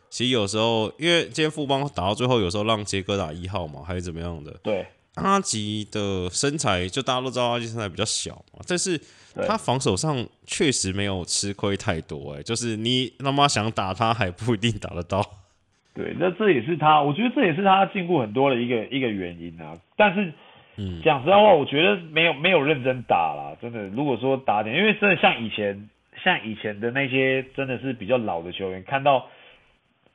[0.10, 4.52] 其实有时候，因为今天富邦打到最后，有时候让杰哥打一号嘛，还是怎么样的？
[4.62, 9.00] 对，阿吉的身材，就大家都知道阿吉身材比较小嘛，但是
[9.48, 12.34] 他防守上确实没有吃亏太多。
[12.34, 15.24] 哎，就是你他妈想打他，还不一定打得到。
[15.96, 19.78] 对，那这也是他，我觉得这也是他进步很多的一个一个原因啊。
[19.96, 20.34] 但是。
[20.78, 23.88] 嗯，讲实在话，我觉得没有没有认真打啦，真的。
[23.88, 25.90] 如果说打点，因为真的像以前，
[26.22, 29.26] 像以前的那些真的是比较老的球员，看到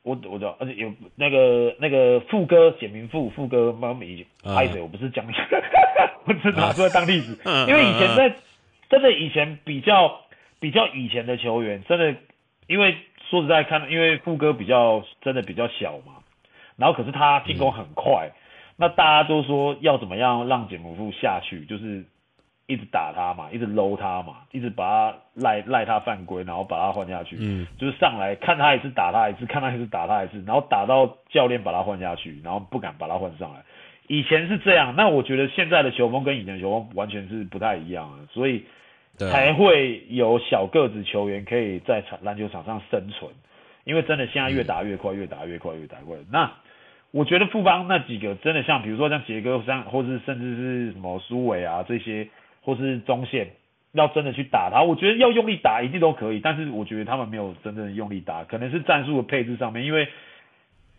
[0.02, 4.80] 我我知道，而且有那个那个副哥简明富副哥妈咪拍谁？
[4.80, 5.32] 我不是讲你，
[6.26, 8.34] 我只拿出来当例子，因为以前在
[8.88, 10.20] 真的以前比较
[10.58, 12.14] 比较以前的球员，真的，
[12.66, 12.96] 因为
[13.28, 16.14] 说实在看，因为副哥比较真的比较小嘛，
[16.76, 18.30] 然后可是他进攻很快。
[18.34, 18.36] 嗯
[18.80, 22.02] 那大家都说要怎么样让简明富下去，就是
[22.70, 27.36] 一直打他嘛，一直搂他嘛，一直把他赖赖他犯规，然后把他换下去。
[27.40, 33.60] 嗯，就是上来看他一次打他一次，看他一次打他一次，然后打到教练把他换下去，然后不敢把他换上来。
[34.06, 38.64] 以前是这样，那我觉得现在的球风跟以前的球风完全是不太一样的，所以
[39.18, 43.30] 才会有小个子球员可以在场篮球场上生存，
[43.84, 46.16] 因为真的现在越打越快，越打越快，越打越快。
[46.30, 46.50] 那
[47.12, 52.28] 我觉得富邦那几个真的像，比如说像杰哥，像或是甚至是什么苏伟啊这些，
[52.74, 53.50] 或是中线，
[53.92, 56.40] 要真的去打他，我觉得要用力打一定都可以。
[56.40, 60.08] 但是我觉得他们没有真正的用力打，可能是战术的配置上面，因为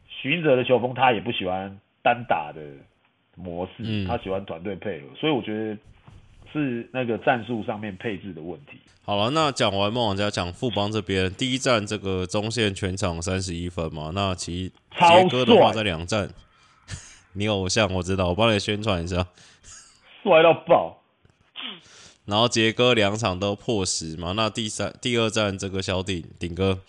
[0.07, 2.61] 许晋哲的球风他也不喜欢单打的
[3.35, 5.77] 模式，他喜欢团队配合，所以我觉得。
[6.53, 8.77] 是那个战术上面配置的问题。
[9.05, 14.11] 好了，那讲完梦王家，讲富邦这边第一站这个中线全场三十一分嘛。
[14.13, 16.27] 那其实杰哥的话在两站，
[17.35, 19.25] 你偶像我知道，我帮你宣传一下，
[20.23, 21.00] 帅到爆。
[22.25, 24.33] 然后杰哥两场都破十嘛。
[24.33, 26.79] 那第三、第二战这个小顶顶哥，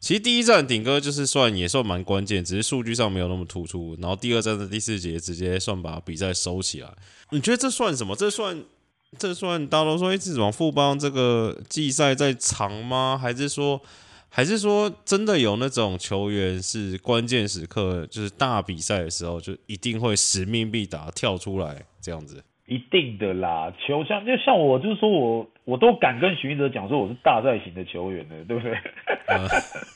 [0.00, 3.96] 其实第一战顶哥就是算也算蛮关键，只是数据上没有那么突出。
[4.00, 6.92] 然后第二战的第四节直接算把比赛收起来。
[7.30, 8.16] 你觉得这算什么？
[8.16, 8.64] 这算？
[9.18, 13.18] 这算大多说，哎这种富邦这个季赛在长吗？
[13.20, 13.78] 还是说，
[14.30, 22.42] 还是说真的有那种球员是关键时刻，就是大比赛的时候，就一定会使命必达跳出来这样子？
[22.66, 28.72] 一定的啦，球像就像我，就是说我我都敢跟许晋哲讲说我是大赛型的球员的，对不对？
[29.28, 29.48] 嗯、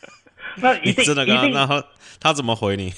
[0.63, 1.85] 那一定真的一定那他
[2.21, 2.91] 他怎么回你？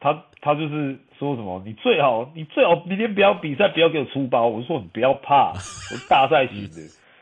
[0.00, 4.46] 他他就是说什么，你最好你最好明天不要比赛，不要给我出包。
[4.46, 6.80] 我就说你不要怕，我是大赛型的，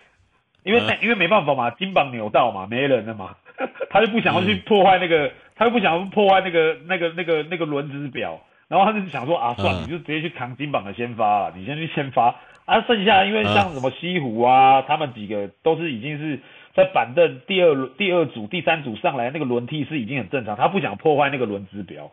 [0.65, 3.37] 因为因为没办法嘛，金榜扭到嘛，没人了嘛，
[3.89, 8.41] 他就不想要去破坏那个，他就不想要破坏那个那个那个那个轮值表，
[8.73, 16.41] 然后他就想说啊，算了，你就直接去扛金榜的先发了，你先去先发啊，剩下因为像什么西湖啊，他们几个都是已经是
[16.75, 22.11] 在板凳第二第二组第三组上来，那个轮替是已经很正常，他不想破坏那个轮值表。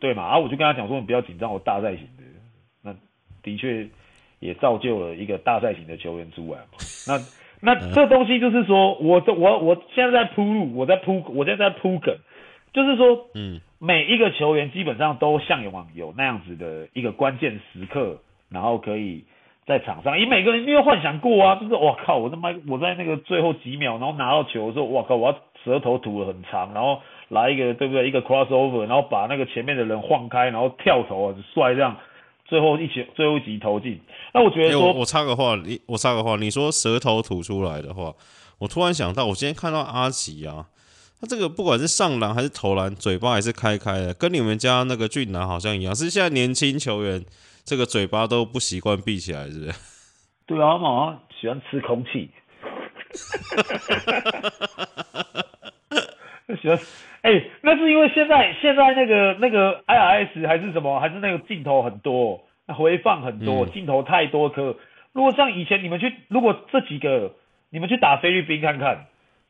[0.00, 0.24] 对嘛？
[0.24, 2.24] 然后我就跟他讲说，你不要紧张，我大赛型的，
[2.82, 2.94] 那
[3.42, 3.88] 的确
[4.38, 6.76] 也造就了一个大赛型的球员出来嘛。
[7.06, 7.18] 那
[7.62, 12.14] 那这东西就是说，我我我现在在铺路，我在铺，我现在在铺梗，
[12.74, 18.18] 就是说，嗯，每一个球员基本上都向往有那样子的一个关键时刻，
[18.48, 19.24] 然后可以
[19.66, 28.08] 在场上，以每个人一定要幻想过啊，就是我靠，我他妈我在那个最后几秒，然后拿到球的时候，我靠，我要舌头吐得很长，然后来一个对不对？
[28.08, 31.96] 一个 crossover，然后把那个前面的人晃开，然后跳投啊，帅这样。
[32.46, 33.98] 最后一球，最后一集投进。
[34.34, 38.12] 那我觉得，我，我插个话，你我插个话，你说舌头吐出来的话，
[38.58, 40.66] 我突然想到，我今天看到阿吉啊，
[41.20, 45.94] 他这个不管是上篮还是投篮，嘴巴还是开开的，跟你们家那个俊男好像一样。
[45.94, 47.24] 是现在年轻球员
[47.64, 49.72] 这个嘴巴都不习惯闭起来，是不是？
[50.46, 52.30] 对啊，他们好像喜欢吃空气。
[56.60, 56.78] 喜欢。
[57.22, 64.76] 哎、欸，那是因为现在现在那个那个 IRS 还是什么，还是那个镜头很多，回放很多，镜、嗯、头太多颗。
[65.12, 67.32] 如果像以前你们去，如果这几个
[67.70, 69.06] 你们去打菲律宾看看，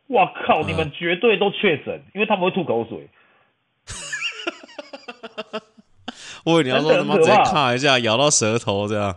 [0.08, 3.08] 哇靠，你们绝对都确诊，因为他们会吐口水。
[6.44, 9.16] 我以为你要说他妈直接卡一下咬到舌头这样，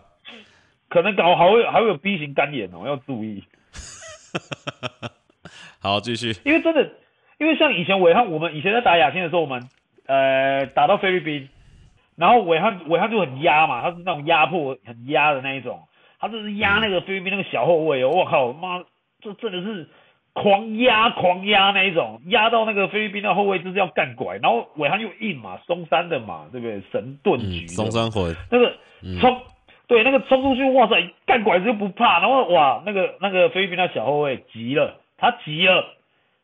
[0.89, 3.43] 可能搞还会还会有 B 型肝炎哦，要注意。
[5.80, 6.36] 好，继续。
[6.43, 6.89] 因为真的。
[7.39, 9.69] 因为像以前伟汉，我们以前在打亚青的时候，我们
[10.08, 11.47] 呃打到菲律宾，
[12.15, 15.88] 然后伟汉伟汉就很压嘛，他是那种压迫很压的那一种，
[16.19, 18.84] 他就是压那个菲律宾那个小后卫哦，我靠妈，
[19.21, 19.88] 这真的是
[20.41, 26.82] 狂压狂压那一种，压到那个菲律宾的后卫就是要干拐，然后韦翰又硬嘛，松山的嘛，对不对？
[26.91, 28.76] 神盾局，松山魂，那个
[29.19, 29.41] 冲、嗯，
[29.88, 30.95] 对，那个冲出去，哇塞，
[31.26, 35.84] 干拐子就不怕，然后哇，那个那个菲律宾的小后卫急了，他急了，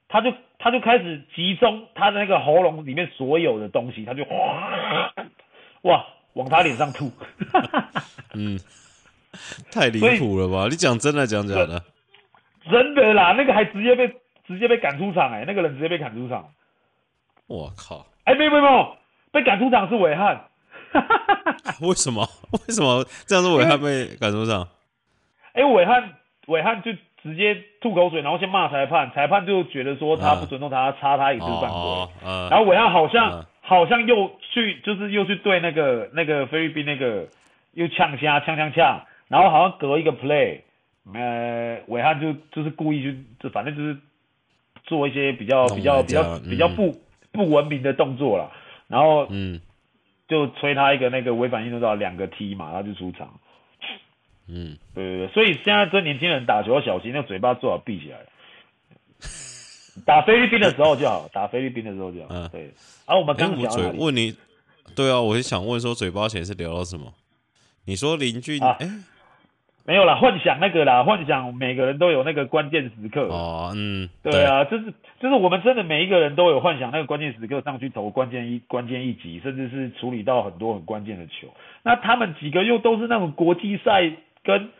[0.07, 0.33] 他就。
[0.59, 5.13] 他就开始集中他的那个喉咙里面所有的东西，他就哇
[5.81, 7.11] 哇往他脸上吐。
[8.33, 8.57] 嗯，
[9.69, 10.67] 太离谱了吧？
[10.69, 11.83] 你讲真的讲假的？
[12.69, 14.07] 真的啦，那个还直接被
[14.47, 16.45] 直接被赶出场哎、欸，那个人直接被赶出场。
[17.47, 18.05] 我靠！
[18.23, 18.97] 哎、欸，没有没有没有，
[19.31, 20.45] 被赶出场是韦翰。
[21.81, 22.27] 为什么？
[22.51, 24.67] 为什么这样是韦翰被赶出场？
[25.53, 26.13] 哎、欸，韦翰
[26.47, 26.91] 韦翰就。
[27.23, 32.07] 直接吐口水，然后先骂裁判，裁判就觉得说他不尊重他，插他一次犯规。
[32.49, 37.25] 然后韦翰好像、嗯、好像又去，就是又去对那个那个菲律宾那个
[37.75, 40.63] 又呛虾呛呛呛，然后好像隔一个 play，
[41.11, 43.97] 呃，韦翰就就是故意去，就反正就是
[44.85, 48.51] 做一些比较比较比较、嗯、比较不不文明的动作了，
[48.87, 49.59] 然后嗯，
[50.27, 53.39] 就吹他一个那个违反运动道两个 T 嘛，他就出场。
[54.47, 58.19] 嗯，对对对，所以现在这年轻人打球要小心，那嘴巴最好闭起来。
[60.05, 62.27] 打菲律宾的时候就好，打菲律宾的时候就好。
[62.29, 62.73] 嗯，对。
[63.05, 64.35] 而、啊、我们刚讲嘴问你，
[64.95, 67.13] 对啊，我是想问说嘴巴前是聊到什么？
[67.85, 68.87] 你说林俊，哎、啊欸，
[69.85, 73.27] 没有啦，幻想那个啦，幻想每个人都有那个关键时刻。
[73.27, 81.47] 哦，嗯，对啊，对就是就是我们真的每一个人都有幻想那个关键时刻上去投关键一关键一击，甚至是处理到很多很关键的球。
[81.83, 84.11] 那他们几个又都是那种国际赛。
[84.45, 84.71] 跟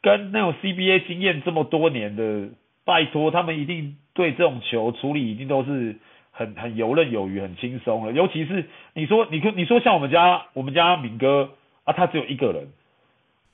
[0.00, 2.48] 跟那种 CBA 经验这么多年的，
[2.86, 5.96] 拜托他们一定对这种球处理一定都是
[6.30, 8.12] 很很游刃有余、很轻松了。
[8.12, 11.50] 尤其是你说，你说你说像我们家我们家敏哥
[11.84, 12.68] 啊，他只有一个人，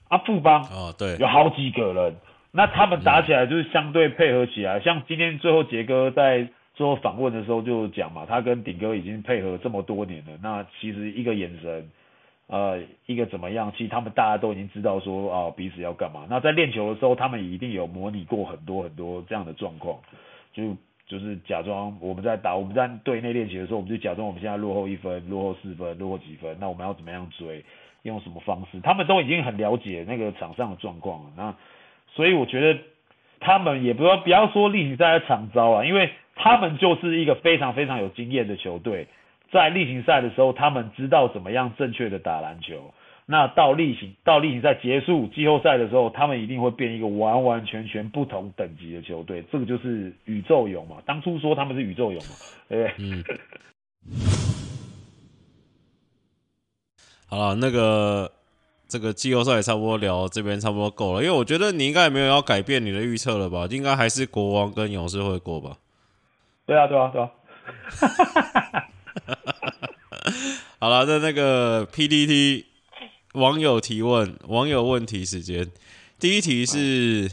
[0.08, 2.16] 啊富邦啊对，有好几个人，
[2.52, 4.80] 那他们打起来就是相对配合起来。
[4.80, 11.90] 像今天最后杰哥在做访问的时候就讲嘛，他跟顶哥已经配合这么多年了，那其实一个眼神。
[12.50, 13.70] 呃，一个怎么样？
[13.76, 16.26] 其实他们大家都已经知道说啊，彼此要干嘛。
[16.30, 19.98] 那在练球的时候，他们一定有模拟过很多很多这样的状况，
[20.54, 20.74] 就
[21.06, 27.62] 就是假装我们在打，我们在队内练习的时候，我们就假装我们现在落后一分、落后四分、落后几分，那我们要怎么样追？
[28.02, 28.80] 用什么方式？
[28.80, 31.30] 他们都已经很了解那个场上的状况了。
[31.36, 31.54] 那
[32.14, 32.80] 所以我觉得
[33.40, 39.08] 他们也不要不要说例行赛的场招啊，因为他们就是一个非常非常有经验的球队。
[39.50, 42.92] 在例行赛的时候，他们知道怎么样正确的打篮球。
[43.24, 49.44] 那到例行到例行赛结束季后赛的时候，他们一定会变一个完完全全不同等级的球队。
[49.52, 50.96] 这个就是宇宙勇嘛。
[51.04, 52.30] 当初说他们是宇宙勇嘛，
[52.68, 52.94] 对不对？
[52.98, 53.24] 嗯。
[57.28, 58.32] 好了，那个
[58.88, 63.66] 这个季后赛也差不多聊这边差不多够了，因为我觉得你应该也没有要改变你的预测了吧？
[63.70, 65.76] 应该还是国王跟勇士会过吧？
[66.66, 67.30] 对啊，对啊，对啊。
[70.80, 72.64] 好了，那那个 PDT
[73.34, 75.70] 网友提问，网友问题时间，
[76.18, 77.30] 第一题是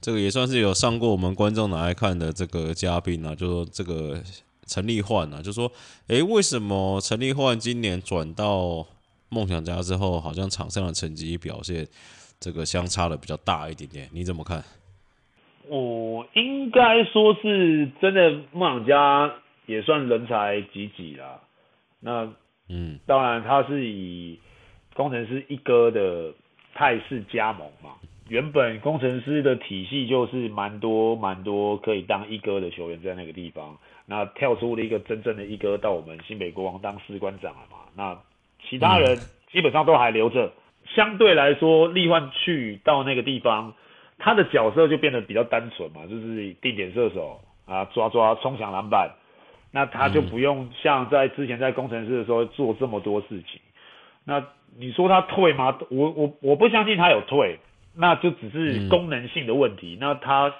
[0.00, 4.22] 这个也算是有上过我们观众拿来看的这个嘉宾啊，就说这个
[4.66, 5.70] 陈立焕啊，就说，
[6.06, 8.86] 诶，为什么陈立焕今年转到
[9.28, 11.86] 梦想家之后，好像场上的成绩表现
[12.38, 14.62] 这个相差的比较大一点点，你怎么看？
[15.68, 19.34] 我应该说是真的，梦想家
[19.66, 21.40] 也算人才济济啦。
[22.00, 22.32] 那
[22.68, 24.38] 嗯，当然他是以
[24.94, 26.32] 工程师一哥的
[26.74, 27.92] 态势加盟嘛。
[28.28, 37.78] 原本工程师的体系就是蛮多蛮多可以当一哥的球员在那个地方，那跳出了一个真正的一哥到我们新北国王当士官长了嘛。
[37.94, 38.18] 那
[38.68, 39.18] 其他人
[39.52, 40.52] 基本上都还留着，
[40.94, 43.74] 相对来说，利焕去到那个地方，
[44.18, 49.10] 他的角色就变得比较单纯嘛，就是定点射手啊，抓抓冲抢篮板，
[49.72, 53.60] 那他就不用像在之前在工程师的时候做这么多事情。
[54.24, 54.44] 那
[54.78, 55.78] 你说他退吗？
[55.90, 57.58] 我我我不相信他有退。
[57.96, 59.94] 那就只是功能性的问题。
[59.94, 60.52] 嗯、那他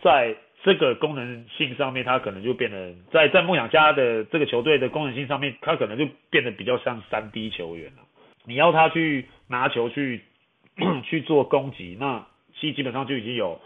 [0.00, 8.02] 在这个功能性上面，他可能就变得在在梦想家的这个球队的功能性上面，他可能就变得比较像三 D 球员了。
[8.44, 10.22] 你要他去拿球去
[11.04, 12.26] 去做攻击，那
[12.58, 13.60] 其实基本上就已经有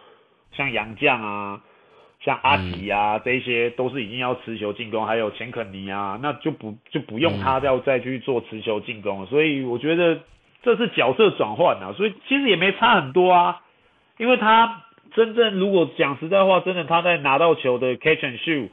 [0.53, 1.63] 像杨绛啊、
[2.21, 9.27] 像阿吉啊、嗯、这一些都是已经要持球进攻，还有钱肯尼啊，那就不就不用他要再去做持球进攻了。
[9.27, 10.21] 所以我觉得。
[10.65, 13.63] 这是角色转换啊，所以其实也没差很多啊，
[14.17, 14.85] 因为他
[15.15, 18.71] 真正如果讲实在话，真的他在拿到球的 catch and shoot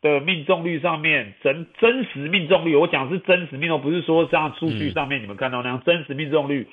[0.00, 6.68] 的命中率上面，真真实命中率，我讲是真实命中，不是说像数据上面你们看到那样，真实命中率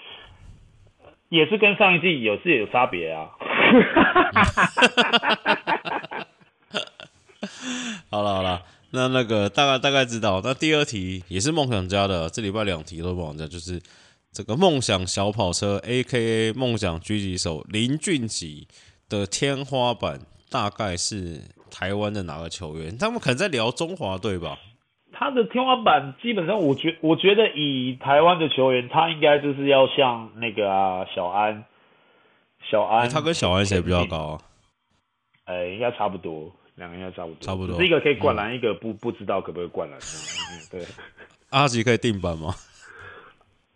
[1.30, 3.30] 也是跟上一季有是有差别啊。
[8.10, 8.62] 好了好了，
[8.92, 13.82] 那那个大概大概知道，那第二题也是梦想家的，这礼拜两题都是梦想家，就是。
[14.38, 16.54] 这个梦想小跑车，A.K.A.
[16.54, 18.68] 梦想狙击手林俊杰
[19.10, 20.20] 的天花板
[20.52, 22.96] 大概是台湾的哪个球员？
[22.96, 24.60] 他们可能在聊中华队吧？
[25.12, 31.66] 他的天花板基本上，我觉我觉得以台湾的球员，他应该就是要像那个啊小安，
[32.70, 34.42] 小安，他跟小安谁比较高啊？
[35.46, 37.76] 哎，应该差不多，两个应该差不多，差不多。
[37.80, 40.00] 是一个可以灌篮，嗯、一个不不知道可不可以灌篮。
[40.70, 40.86] 对，
[41.50, 42.54] 阿吉可以定板吗？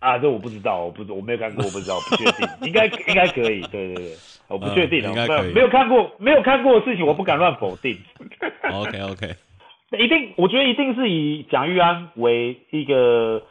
[0.02, 4.16] 啊，这我不知道，我不我没有看过，我不知道，不确定，应该应该可以，对对对，
[4.48, 7.96] 我不确定，应该可以，没有看过，没有看过的事情，我不敢乱否定。
[8.72, 9.36] OK OK，
[10.00, 13.44] 一定，我觉得一定是以蒋玉安为一个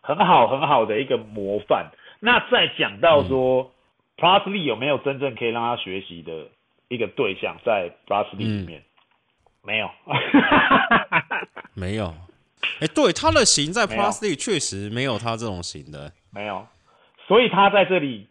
[0.00, 1.90] 很好很好的一个模范。
[2.20, 3.70] 那再讲到说
[4.16, 6.46] ，Plus Lee 有没有真正可以让他学习的
[6.88, 8.80] 一个对象在 Plus Lee 里面？
[8.80, 8.84] 嗯、
[9.62, 9.90] 没有，
[11.74, 12.14] 没有。
[12.80, 16.66] 哎，欸、对，他的型在 Plus League 确实没有他这种型的，没有，
[17.26, 18.26] 所以他在这里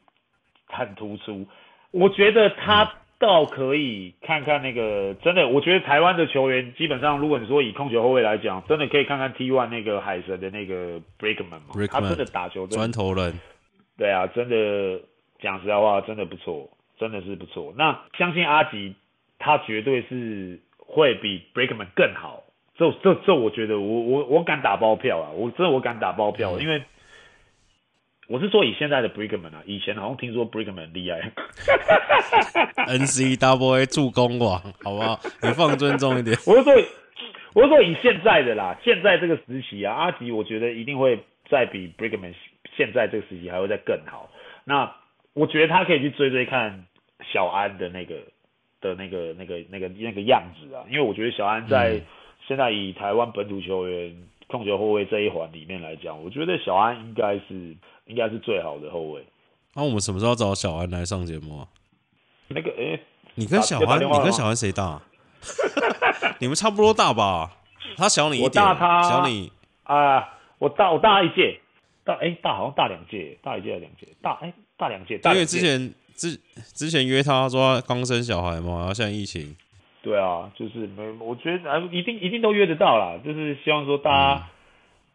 [0.68, 1.48] 很突出。
[1.92, 13.40] 我觉得他倒可以看看那个，嗯、真的，我觉得台湾的球员基本上，如果你说以控球后卫来讲，真的可以看看 T One 那个海神的那个 Brickman 嘛，Brickman, 他真的打球砖头人，
[13.98, 15.00] 对啊，真的
[15.40, 16.70] 讲实在话，真的不错，
[17.00, 17.74] 真的是不错。
[17.78, 18.96] 那相信阿吉，
[19.40, 22.43] 他绝对是会比 Brickman 更好。
[22.76, 25.30] 这这这，我觉得我我我敢打包票啊！
[25.32, 26.82] 我真的我敢打包票，因为
[28.28, 31.32] 我是说以现在的 Brickman 啊，以前好像听说 Brickman 很厉害，
[32.90, 35.20] N C W A 助攻王，好不好？
[35.44, 36.36] 你放尊重一点。
[36.48, 36.74] 我是说，
[37.54, 41.20] 我是说以现在的啦，现在这个时期啊，阿吉我觉得一定会
[41.50, 42.34] 再比 Brickman
[42.76, 44.32] 现在这个时期还会再更好。
[44.64, 44.92] 那
[45.34, 46.86] 我觉得他可以去追追看
[47.32, 48.16] 小安的那个
[48.82, 51.92] 的那个那个那个那个样子啊，因为我觉得小安在。
[51.92, 52.02] 嗯
[52.48, 54.16] 现在以台湾本土球员
[54.48, 57.76] 控球后卫这一环里面来讲，我觉得小安应该是
[58.06, 59.26] 应该是最好的后卫。
[59.74, 61.68] 那、啊、我们什么时候找小安来上节目啊？
[62.50, 63.00] 那个，哎、欸，
[63.36, 65.02] 你跟小安，你跟小安谁大？
[66.40, 67.58] 你们差不多大吧？
[67.98, 69.52] 他小你一点，我大他小你
[69.84, 70.28] 啊、呃，
[70.60, 71.60] 我大我大一届，
[72.04, 75.20] 大哎、欸、大好像大两届，大一届还两届，大哎、欸、大两届。
[75.24, 76.40] 因为之前之
[76.74, 79.56] 之前约他说他刚生小孩嘛，然后现在疫情。
[80.04, 83.18] 对啊，就是没，我觉得啊，一定一定都约得到啦。
[83.24, 84.50] 就是希望说大家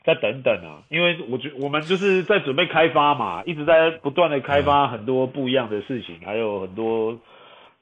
[0.03, 7.18] 再等等啊，因为我觉我们就是在准备开发嘛，一直在不断的开发很多不一样的事情，嗯、还有很多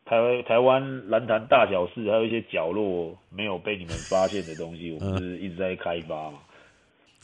[0.04, 6.38] 台湾台湾篮坛大小事，还有一些角落没有被你们发现的东西，我们是一直在开发嘛。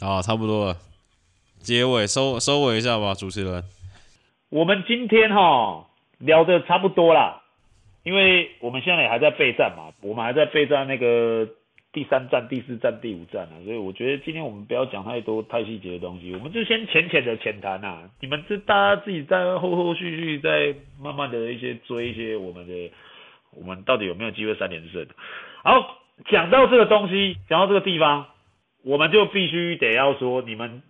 [0.01, 0.77] 啊，差不多了，
[1.59, 3.65] 结尾收收尾一下吧，主持人。
[4.49, 5.87] 我们今天哈
[6.19, 7.42] 聊的差不多啦。
[8.03, 11.49] 因为我们现在也还在备战嘛，我们还在备战那个
[11.93, 18.09] 第三战、第四战、第五战啊，所以我觉得今天我们不要讲太多太细节的东西，我们就先浅浅的浅谈呐。
[18.21, 22.91] 你们这大家自己在后后续续再慢慢的一些追一些我们的，
[23.51, 25.07] 我们到底有没有机会三连胜？
[25.63, 25.99] 好，
[26.31, 28.27] 讲到这个东西，讲到这个地方，
[28.83, 30.83] 我们就必须得要说，你们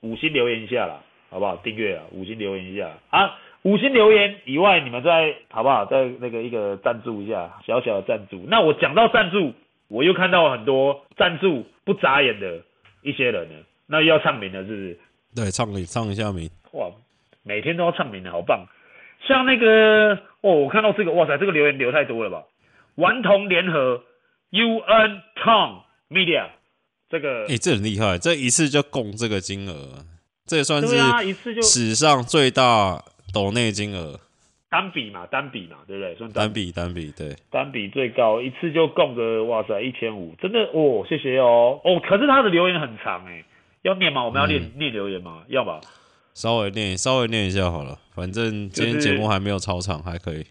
[0.00, 1.56] 五星留言一下啦，好不好？
[1.56, 5.84] 订阅啊，五星留言一下啊，五星留言以外，你们再好不好？
[5.84, 8.42] 再那个一个赞助一下，小小的赞助。
[8.48, 9.52] 那我讲到赞助，
[9.88, 12.62] 我又看到很多赞助不眨眼的
[13.02, 14.98] 一些人了，那又要唱名了，是不是？
[15.34, 16.48] 对，唱名唱一下名。
[16.72, 16.90] 哇，
[17.42, 18.66] 每天都要唱名的好棒。
[19.26, 22.44] 像那个哦，我看到这个，哇塞，这个留言留太多了吧？
[22.94, 24.02] 顽童联合
[24.50, 26.46] UN Tom Media，
[27.10, 30.04] 这个哎、欸，这很厉害，这一次就供这个金额，
[30.46, 30.96] 这也算是
[31.62, 34.20] 史上最大抖内金额。
[34.68, 36.14] 单笔嘛，单笔嘛，对不对？
[36.14, 42.00] 算单笔，单笔，对，单笔最高一次就供个哇塞一千五，真的哦，谢谢哦哦。
[42.08, 43.44] 可是他的留言很长哎，
[43.82, 44.24] 要念吗？
[44.24, 45.42] 我们要念、嗯、念留言吗？
[45.48, 45.80] 要吧？
[46.34, 47.98] 稍微念，稍微念一下好了。
[48.14, 50.46] 反正今天节目还没有超长，还可以。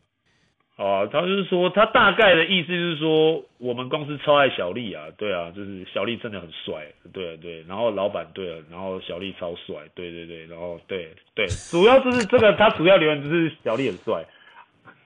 [0.80, 7.62] 啊，他就是说，他大概的意思就是说，我们公司超爱小丽啊，对啊，就是小丽真的很帅，对啊对。
[7.68, 14.24] 然后老板对啊，然后小丽超帅，对对对，然后对对，主要就是这个，他主要留言就是小丽很帅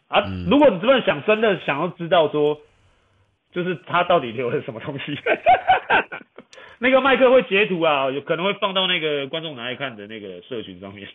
[0.10, 0.22] 啊。
[0.48, 2.62] 如果你真的想真的想要知道说，
[3.52, 5.18] 就是他到底留了什么东西，
[6.78, 11.08] 那个麦克会截图啊，有可能会放到那个观众拿来看的那个社群上面。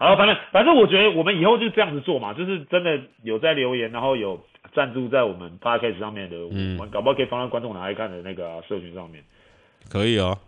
[0.00, 4.40] 好，反正反正我觉得我们以后就这样子做嘛，就是真的有在留言，然后有
[4.72, 9.24] 赞助在我们 podcast 上面的，嗯、我们搞不好可以放到观众拿来看的那个、啊、社群上面。
[9.90, 10.38] 可以哦，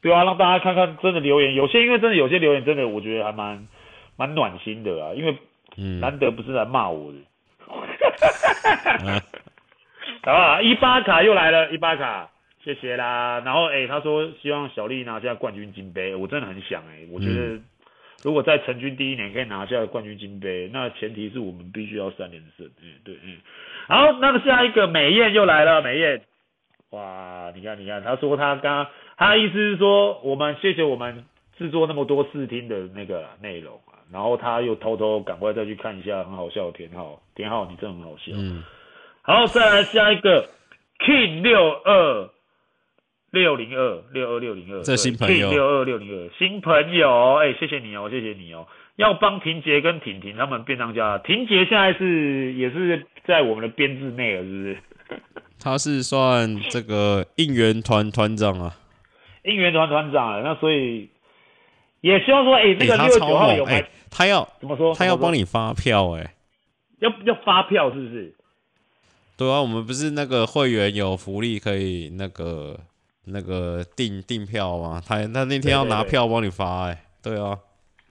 [0.00, 3.66] 对啊，让大家看看真的留言，有些因为真的有些留言真的我觉得还蛮
[4.16, 5.36] 蛮暖心的啊，因为
[5.98, 7.18] 难得不是来骂我的。
[9.04, 9.20] 嗯、
[10.22, 12.30] 好吧，一巴卡又来了，一巴卡，
[12.62, 13.42] 谢谢啦。
[13.44, 17.58] 然后哎、欸，他说希望小丽拿下冠军金杯，我真的很想哎、欸，我觉得。
[18.26, 22.66] 嗯如果在成军第一年可以拿下冠军金杯，那前提是我们必须要三连胜。
[22.82, 23.36] 嗯，对，嗯。
[23.86, 26.20] 好，那么下一个美艳又来了，美艳，
[26.90, 31.24] 哇，你看，你看，他说他刚，他的意思是说，我们谢谢我们
[31.56, 38.32] 制作那么多试听的那个内容啊，然后他又偷偷赶快再去看一下很好笑的田浩，田浩你真的很好笑。
[38.34, 38.64] 嗯。
[39.22, 40.48] 好，再来下一个
[40.98, 42.28] King 六二。
[43.30, 48.66] 六零二六二六零二，这新朋友六二六零二新朋友，哎、欸，谢谢你哦，谢谢你哦。
[48.94, 54.78] 要帮婷杰跟婷婷他们变当家，婷杰现在是也是在我们的编制内了，是不是？
[55.60, 58.74] 他是算这个应援团团长啊，
[59.44, 61.10] 应援团团长啊，那所以
[62.00, 64.94] 也希望说，哎、欸，那个六月九号有哎、欸，他要怎么说？
[64.94, 66.34] 他要帮你发票、欸，哎，
[67.00, 68.34] 要要发票是不是？
[69.36, 72.78] 对啊，我们不是那个会员有福利可以那个。
[73.26, 77.58] 那个订订票嘛，他他那天要拿票帮你发哎、对啊，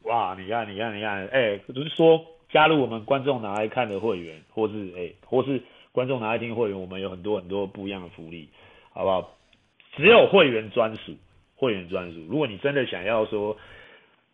[0.04, 5.62] 哇，你看你看你看，哎、欸，就是说加入我们观众拿来看的会员，或是哎、或是
[5.94, 8.50] 观众拿来听会员，我们有很多很多不一样的福利，
[8.92, 9.32] 好不好？
[9.96, 11.16] 只有会员专属，
[11.56, 12.20] 会员专属。
[12.30, 13.58] 如果你真的想要说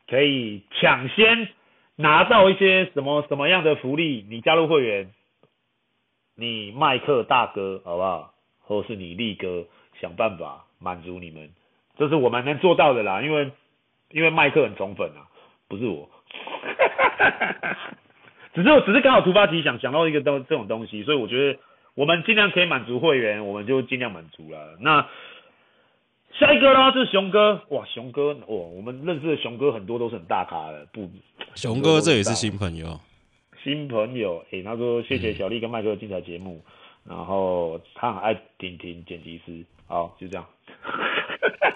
[0.09, 1.47] 可以抢先
[1.95, 5.11] 拿到一些什么什么样的福利，你加入会员，
[6.33, 8.33] 你麦克大哥好不好？
[8.63, 9.65] 或是你力哥
[9.99, 10.65] 想办法。
[10.81, 11.49] 满足你们，
[11.97, 13.21] 这是我们能做到的啦。
[13.21, 13.51] 因为
[14.09, 15.29] 因为麦克很宠粉啊，
[15.67, 16.09] 不是我，
[18.53, 21.59] 只是我只是刚好突发奇想想到一个东这种东西，所以我觉得
[21.93, 24.77] 我们尽量可以满足会员，我们就尽量满足了。
[24.79, 25.07] 那
[26.39, 31.09] 下一个啦，就是熊哥，哇，熊哥，哇，我们认识的熊哥很多都是很大咖的，不，
[31.55, 32.99] 熊哥这也是新朋友，
[33.63, 36.63] 新朋友，诶、欸，他说谢谢小丽跟麦克的精彩节目，
[37.05, 40.45] 嗯、然后他很爱婷婷剪辑师，好，就这样。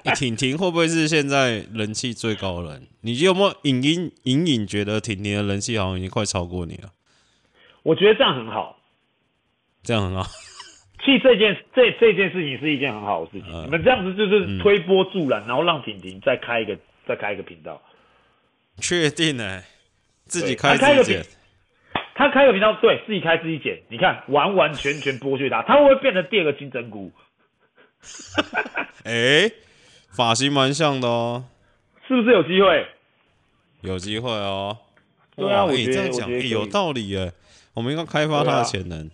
[0.16, 2.88] 婷婷会不会是现在人气最高的人？
[3.02, 6.90] 你有没有隐隐隐隐觉得婷婷的人气好像已经快超过你了？
[7.84, 8.80] 我觉得这样很好，
[9.84, 10.24] 这样很好。
[11.04, 13.54] 其实这件这这件事情是一件很好的事情。
[13.54, 17.82] 呃、你们这样子就是推波助澜，嗯、然后让婷婷再开一个再开一个频道。
[18.78, 19.62] 确定呢？
[20.26, 21.26] 自己开自己剪。
[22.16, 23.82] 他开个频道，对自己开自己剪。
[23.90, 27.12] 你看，完完全全剥削他，他会不会变成第二个金针菇？
[29.04, 29.54] 哎、欸，
[30.12, 31.46] 发型蛮像的哦，
[32.08, 32.88] 是不是有机会？
[33.82, 34.78] 有机会哦。
[35.36, 37.32] 对啊，你、欸、这样讲、欸、有道理耶。
[37.74, 39.06] 我们应该开发他的潜能。
[39.06, 39.12] 啊、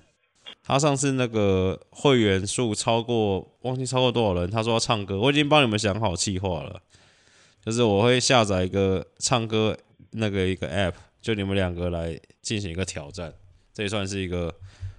[0.64, 4.50] 他上次那个会员数超过，忘记超过多少人。
[4.50, 6.82] 他说要唱歌，我已经帮你们想好计划了。
[7.66, 9.78] 就是我会下载一个唱歌
[10.12, 13.34] 那个一个 app，就你们两个来进行一个挑战。
[13.74, 14.54] 这也算是一个。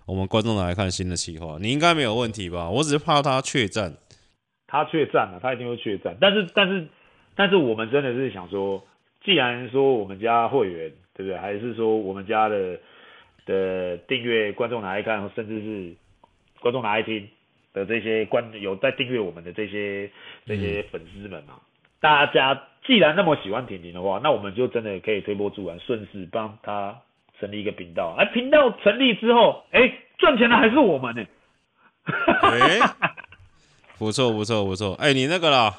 [0.07, 2.69] 我们观众来看新的企划，你应该没有问题吧？
[2.69, 3.95] 我只是怕他怯战，
[4.67, 6.17] 他怯战了，他一定会怯战。
[6.21, 6.89] 但是，但是，
[7.37, 8.85] 但是，我们真的是想说，
[9.25, 11.39] 既然说我们家会员，对不对？
[11.39, 12.79] 还是说我们家的
[13.47, 15.95] 的订阅观众来看，甚至是
[16.61, 17.29] 观众来听
[17.73, 20.11] 的这些观有在订阅我们的这些
[20.47, 21.61] 这些粉丝们嘛，
[22.01, 27.01] 大家既然那么喜欢婷婷的话，那我们就真的可以推波助澜，顺势帮他
[27.43, 28.15] 成立一个频道。
[28.17, 31.27] 哎，频道成立之后，哎，赚钱的还是我们呢。
[32.05, 32.79] 哎，
[33.99, 34.95] 不错不错不错。
[34.95, 35.75] 哎，你那个啦，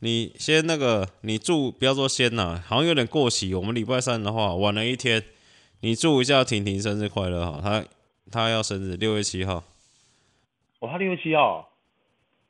[0.00, 3.54] 你先那个，你祝不要说先呐，好像有点过期。
[3.54, 5.22] 我们礼拜三的话晚了一天，
[5.82, 7.84] 你祝一下婷婷生日快乐哈，她
[8.32, 9.62] 她要生日六月七号。
[10.80, 11.68] 哦，她六月七号。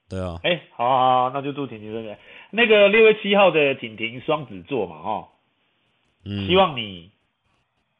[0.09, 0.39] 对啊。
[0.45, 2.17] 哎，好好好，那就祝婷婷生日。
[2.51, 5.29] 那个六月七号的婷婷双子座嘛，哈，
[6.25, 7.11] 嗯，希望你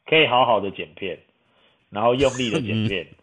[0.09, 1.19] 可以好好的剪片，
[1.91, 3.05] 然后用力的剪片。
[3.05, 3.17] 嗯、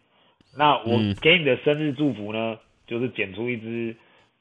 [0.56, 2.56] 那我给你的生日祝福呢，
[2.86, 3.96] 就是剪出一支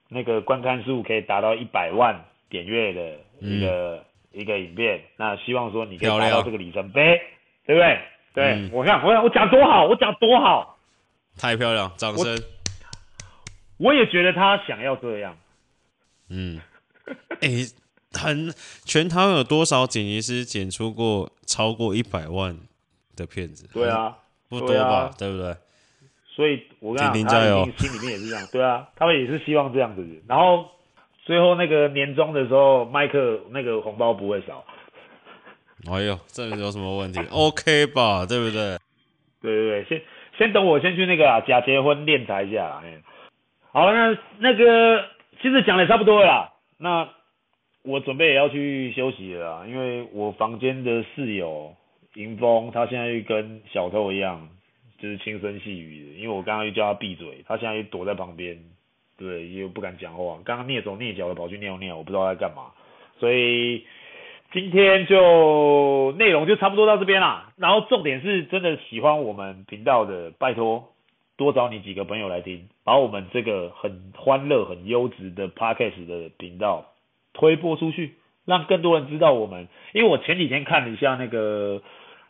[0.09, 5.01] 那个观看数可以达到一百万点阅的一个、嗯、一个影片。
[5.17, 7.19] 那希望说你可以达到这个里程碑，
[7.65, 7.99] 对不对？
[8.33, 10.77] 对，嗯、我看我看我讲多好，我讲多好，
[11.37, 12.37] 太漂亮，掌声。
[13.77, 15.37] 我也觉得他想要这样，
[16.29, 16.61] 嗯。
[17.41, 17.65] 哎、欸，
[18.13, 18.51] 很
[18.83, 22.57] 全台有多少剪辑师剪出过超过一百万
[23.15, 23.67] 的片子？
[23.73, 24.17] 对啊，
[24.49, 25.11] 不多吧？
[25.17, 25.55] 对，不对？
[26.35, 28.47] 所以我跟你讲，他心里面也是这样。
[28.51, 30.05] 对啊，他们也是希望这样子。
[30.27, 30.69] 然后
[31.23, 34.65] 最后那个年终的时候，麦克那个红包不会少。
[35.89, 37.19] 哎呦，这有什么问题？
[37.31, 38.25] OK 吧？
[38.25, 38.77] 对不对？
[39.41, 40.01] 对对对，先
[40.37, 42.81] 先等我先去那个啊假结婚练财一下。
[42.83, 43.01] 哎，
[43.71, 45.05] 好了，那那个
[45.41, 46.51] 其实讲的差不多了啦。
[46.77, 47.07] 那
[47.85, 51.75] 我准备也要去休息了，因为我房间的室友
[52.15, 54.49] 迎风，他现在又跟小偷一样，
[54.97, 56.19] 就是轻声细语的。
[56.19, 58.57] 因为我刚刚又叫他闭嘴，他现在又躲在旁边，
[59.17, 60.39] 对，又不敢讲话。
[60.43, 62.71] 刚刚蹑手蹑脚的跑去尿尿，我不知道他干嘛。
[63.19, 63.85] 所以
[64.51, 67.53] 今天就内容就差不多到这边啦。
[67.57, 70.91] 然后重点是真的喜欢我们频道的，拜托
[71.37, 72.67] 多找你几个朋友来听。
[72.83, 76.85] 把我们这个很欢乐、很优质的 Podcast 的频道
[77.35, 78.15] 推播出去，
[78.45, 79.67] 让更多人知道我们。
[79.93, 81.83] 因为我前几天看了一下那个，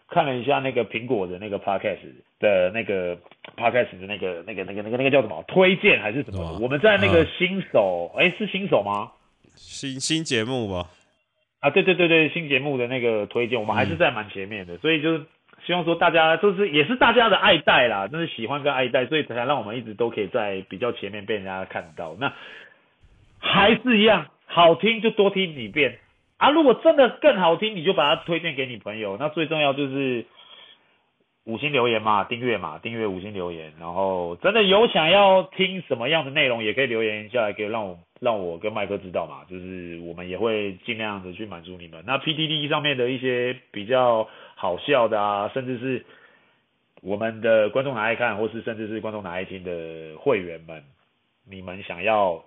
[0.10, 1.99] 看了一下那个苹果的那个 Podcast
[2.39, 3.16] 的那个
[3.56, 6.41] Podcast 的那个、那个、那个、那个、那个叫什么推荐还是什么？
[6.41, 9.12] 哦、我们在那个新手，哎、是新手吗？
[9.56, 10.89] 新新节目吧？
[11.62, 15.26] 啊，对对对对，新节目的那个推荐，我们还是在蛮前面的，嗯、所以就是。
[15.66, 22.16] 希望说大家就是也是大家的爱戴啦，真是喜欢跟爱戴，所以才让我们一直都可以在比较前面被人家看到。
[22.20, 22.32] 那
[23.39, 25.99] 还是一样，好听就多听几遍
[26.37, 26.49] 啊！
[26.49, 29.17] 如果真的更好听，你就把它推荐给你朋友。
[29.19, 30.25] 那最重要就是
[31.45, 33.73] 五星留言嘛，订阅嘛，订阅五星留言。
[33.79, 39.43] 然后真的有想要听什么样的内容，也可以留言下来，可以让我让我跟麦克知道嘛。
[39.49, 42.03] 就是我们也会尽量的去满足你们。
[42.05, 44.27] 那 PTT 上面的一些比较。
[44.57, 46.05] 好笑的啊，甚至是
[47.01, 50.81] 我们的观众拿来看，或是甚至是观众拿来听的会员们，
[51.47, 52.41] 你们想要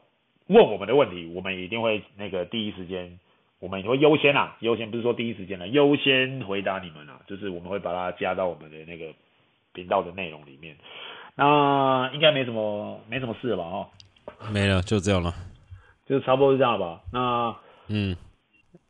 [0.49, 3.19] 问我们的问题，我们一定会那个第一时间，
[3.61, 9.13] 我们也会优先啊，优先不是说第一时间了，优先回答你们啊，就是我们会把它加到我们的那个
[9.73, 10.77] 频道的内容里面。
[11.35, 13.63] 那应该没什么没什么事了吧？
[13.65, 13.91] 哦，
[14.51, 15.33] 没了，就这样了，
[16.07, 17.01] 就差不多是这样吧。
[17.13, 17.55] 那
[17.89, 18.17] 嗯，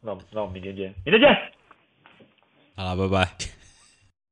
[0.00, 1.28] 那那我们明天见，明天见。
[2.76, 3.57] 好了，拜拜。